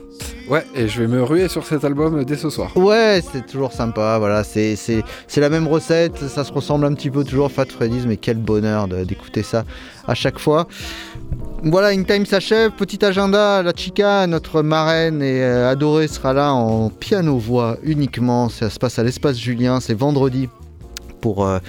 Ouais, 0.50 0.66
et 0.74 0.88
je 0.88 1.00
vais 1.00 1.08
me 1.08 1.22
ruer 1.22 1.48
sur 1.48 1.64
cet 1.64 1.86
album 1.86 2.24
dès 2.24 2.38
ce 2.38 2.50
soir. 2.50 2.76
Ouais, 2.76 3.22
c'est 3.32 3.46
toujours 3.46 3.72
sympa, 3.72 4.18
voilà, 4.18 4.44
c'est 4.44 4.76
la 5.36 5.50
même 5.50 5.68
recette, 5.68 6.18
ça 6.28 6.44
se 6.44 6.52
ressemble 6.52 6.88
un 6.88 6.94
petit 6.96 7.12
peu 7.12 7.24
toujours 7.24 7.52
Fat 7.52 7.68
Freddy's, 7.68 8.08
mais 8.08 8.18
quel 8.18 8.38
bonheur 8.38 8.88
d'écouter 8.88 9.44
ça 9.44 9.64
à 10.08 10.16
chaque 10.16 10.40
fois. 10.40 10.68
Voilà, 11.62 11.90
In 11.90 12.02
Time 12.02 12.26
s'achève, 12.26 12.72
petit 12.72 13.06
agenda, 13.06 13.62
la 13.62 13.74
chica, 13.76 14.26
notre 14.26 14.64
marraine 14.64 15.22
et 15.22 15.44
euh, 15.44 15.70
adorée 15.70 16.08
sera 16.08 16.34
là 16.34 16.52
en 16.52 16.90
piano-voix 16.90 17.78
uniquement, 17.84 18.50
ça 18.50 18.72
se 18.72 18.80
passe 18.80 18.98
à 18.98 19.04
l'espace 19.04 19.38
Julien, 19.38 19.82
c'est 19.82 19.94
vendredi 19.94 20.50
pour 21.22 21.46
euh, 21.46 21.60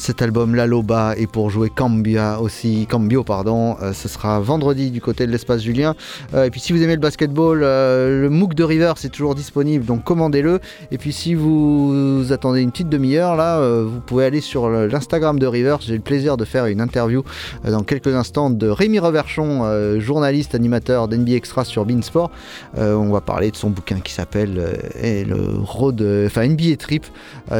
cet 0.00 0.22
album 0.22 0.54
La 0.54 0.66
Loba 0.66 1.14
et 1.18 1.26
pour 1.26 1.50
jouer 1.50 1.68
Cambia 1.68 2.40
aussi, 2.40 2.86
Cambio 2.88 3.22
pardon, 3.22 3.76
euh, 3.82 3.92
ce 3.92 4.08
sera 4.08 4.40
vendredi 4.40 4.90
du 4.90 5.02
côté 5.02 5.26
de 5.26 5.30
l'espace 5.30 5.62
Julien. 5.62 5.94
Euh, 6.32 6.44
et 6.44 6.50
puis 6.50 6.58
si 6.58 6.72
vous 6.72 6.82
aimez 6.82 6.94
le 6.94 7.00
basketball, 7.00 7.60
euh, 7.62 8.22
le 8.22 8.30
MOOC 8.30 8.54
de 8.54 8.64
River 8.64 8.94
c'est 8.96 9.10
toujours 9.10 9.34
disponible, 9.34 9.84
donc 9.84 10.02
commandez-le. 10.02 10.58
Et 10.90 10.96
puis 10.96 11.12
si 11.12 11.34
vous 11.34 12.24
attendez 12.30 12.62
une 12.62 12.70
petite 12.70 12.88
demi-heure 12.88 13.36
là, 13.36 13.60
vous 13.82 14.00
pouvez 14.00 14.24
aller 14.24 14.40
sur 14.40 14.70
l'Instagram 14.70 15.38
de 15.38 15.46
River. 15.46 15.76
J'ai 15.80 15.96
le 15.96 16.00
plaisir 16.00 16.38
de 16.38 16.46
faire 16.46 16.64
une 16.64 16.80
interview 16.80 17.22
dans 17.68 17.82
quelques 17.82 18.14
instants 18.14 18.48
de 18.48 18.68
Rémi 18.68 19.00
Reverchon, 19.00 20.00
journaliste 20.00 20.54
animateur 20.54 21.08
d'NB 21.08 21.28
Extra 21.28 21.66
sur 21.66 21.84
Beansport. 21.84 22.30
On 22.78 23.10
va 23.10 23.20
parler 23.20 23.50
de 23.50 23.56
son 23.56 23.68
bouquin 23.68 24.00
qui 24.00 24.14
s'appelle 24.14 24.54
le 25.02 25.58
road, 25.62 26.02
enfin 26.24 26.48
NBA 26.48 26.76
Trip. 26.78 27.04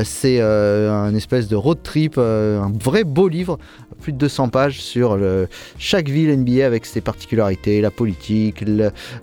C'est 0.04 0.40
un 0.40 1.14
espèce 1.14 1.46
de 1.46 1.56
road 1.56 1.78
trip, 1.82 2.18
un 2.30 2.72
vrai 2.72 3.04
beau 3.04 3.28
livre, 3.28 3.58
plus 4.00 4.12
de 4.12 4.18
200 4.18 4.48
pages 4.48 4.80
sur 4.80 5.18
chaque 5.78 6.08
ville 6.08 6.34
NBA 6.36 6.64
avec 6.64 6.86
ses 6.86 7.00
particularités, 7.00 7.80
la 7.80 7.90
politique, 7.90 8.64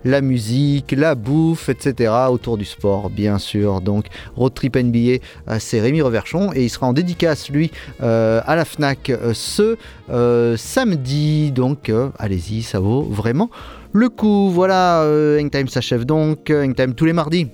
la 0.04 0.20
musique, 0.20 0.92
la 0.92 1.14
bouffe, 1.14 1.68
etc. 1.68 2.12
autour 2.30 2.56
du 2.58 2.64
sport, 2.64 3.10
bien 3.10 3.38
sûr. 3.38 3.80
Donc 3.80 4.06
road 4.36 4.54
trip 4.54 4.76
NBA, 4.76 4.98
euh, 5.48 5.56
c'est 5.58 5.80
Rémi 5.80 6.02
Reverchon 6.02 6.52
et 6.54 6.64
il 6.64 6.70
sera 6.70 6.86
en 6.86 6.92
dédicace 6.92 7.50
lui 7.50 7.70
euh, 8.02 8.40
à 8.46 8.56
la 8.56 8.64
Fnac 8.64 9.10
euh, 9.10 9.32
ce 9.34 9.76
euh, 10.10 10.56
samedi. 10.56 11.52
Donc 11.52 11.88
euh, 11.88 12.10
allez-y, 12.18 12.62
ça 12.62 12.80
vaut 12.80 13.02
vraiment 13.02 13.50
le 13.92 14.08
coup. 14.08 14.50
Voilà, 14.50 15.02
euh, 15.02 15.40
Hangtime 15.40 15.68
s'achève 15.68 16.04
donc. 16.04 16.50
Euh, 16.50 16.64
Hangtime 16.64 16.94
tous 16.94 17.04
les 17.04 17.12
mardis. 17.12 17.48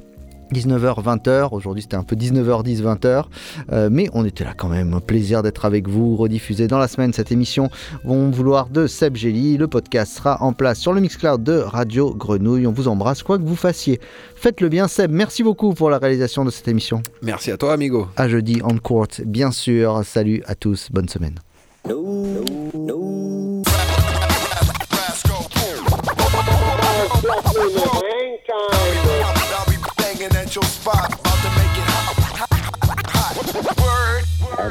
19h, 0.54 1.02
20h. 1.02 1.48
Aujourd'hui, 1.52 1.82
c'était 1.82 1.96
un 1.96 2.02
peu 2.02 2.16
19h10, 2.16 2.82
20h. 2.82 3.24
Euh, 3.72 3.88
mais 3.90 4.08
on 4.12 4.24
était 4.24 4.44
là 4.44 4.54
quand 4.56 4.68
même. 4.68 5.00
Plaisir 5.00 5.42
d'être 5.42 5.64
avec 5.64 5.88
vous. 5.88 6.16
Rediffusé 6.16 6.68
dans 6.68 6.78
la 6.78 6.88
semaine, 6.88 7.12
cette 7.12 7.32
émission 7.32 7.68
vont 8.04 8.30
vouloir 8.30 8.68
de 8.68 8.86
Seb 8.86 9.16
Jelly. 9.16 9.56
Le 9.56 9.68
podcast 9.68 10.16
sera 10.16 10.42
en 10.42 10.52
place 10.52 10.78
sur 10.78 10.92
le 10.92 11.00
Mixcloud 11.00 11.42
de 11.42 11.58
Radio 11.58 12.14
Grenouille. 12.14 12.66
On 12.66 12.72
vous 12.72 12.88
embrasse, 12.88 13.22
quoi 13.22 13.38
que 13.38 13.44
vous 13.44 13.56
fassiez. 13.56 14.00
Faites-le 14.36 14.68
bien, 14.68 14.88
Seb. 14.88 15.10
Merci 15.10 15.42
beaucoup 15.42 15.74
pour 15.74 15.90
la 15.90 15.98
réalisation 15.98 16.44
de 16.44 16.50
cette 16.50 16.68
émission. 16.68 17.02
Merci 17.22 17.50
à 17.50 17.56
toi, 17.56 17.72
amigo. 17.72 18.06
À 18.16 18.28
jeudi 18.28 18.62
en 18.62 18.78
court, 18.78 19.08
bien 19.26 19.50
sûr. 19.50 20.02
Salut 20.04 20.42
à 20.46 20.54
tous. 20.54 20.88
Bonne 20.90 21.08
semaine. 21.08 21.34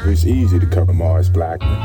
It's 0.06 0.26
easy 0.26 0.58
to 0.58 0.66
cover 0.66 0.92
Mars 0.92 1.30
Blackmon. 1.30 1.80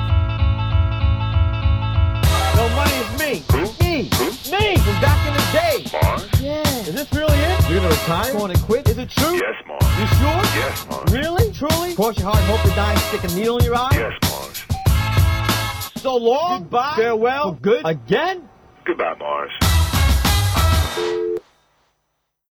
No 2.56 2.70
money 2.76 2.92
is 2.92 3.10
me. 3.18 3.44
Me. 3.80 4.10
Me 4.52 4.78
from 4.78 5.02
back 5.02 5.26
in 5.26 5.34
the 5.34 5.44
day. 5.54 5.86
Mars? 5.94 6.42
Yeah. 6.42 6.80
Is 6.82 6.94
this 6.94 7.12
really 7.14 7.38
it? 7.38 7.70
You're 7.70 7.80
gonna 7.80 7.90
retire? 7.90 8.34
Going 8.34 8.54
to 8.54 8.62
quit? 8.62 8.90
Is 8.90 8.98
it 8.98 9.10
true? 9.10 9.36
Yes, 9.36 9.56
Mars. 9.66 9.84
You 10.00 10.08
sure? 10.18 10.44
Yes, 10.60 10.88
Mars. 10.90 11.12
Really? 11.14 11.54
Truly? 11.54 11.96
Cross 11.96 12.20
your 12.20 12.32
heart 12.32 12.38
and 12.40 12.48
hope 12.48 12.62
to 12.70 12.76
die 12.76 12.92
and 12.92 13.00
stick 13.00 13.24
a 13.24 13.36
needle 13.36 13.58
in 13.58 13.66
your 13.66 13.76
eye? 13.76 13.90
Yes, 13.94 14.14
Mars. 14.24 14.66
So 16.02 16.16
long. 16.18 16.64
Goodbye. 16.64 16.96
Farewell. 16.98 17.54
For 17.56 17.62
good. 17.62 17.82
Again? 17.86 18.50
Goodbye, 18.86 19.16
Mars. 19.18 19.52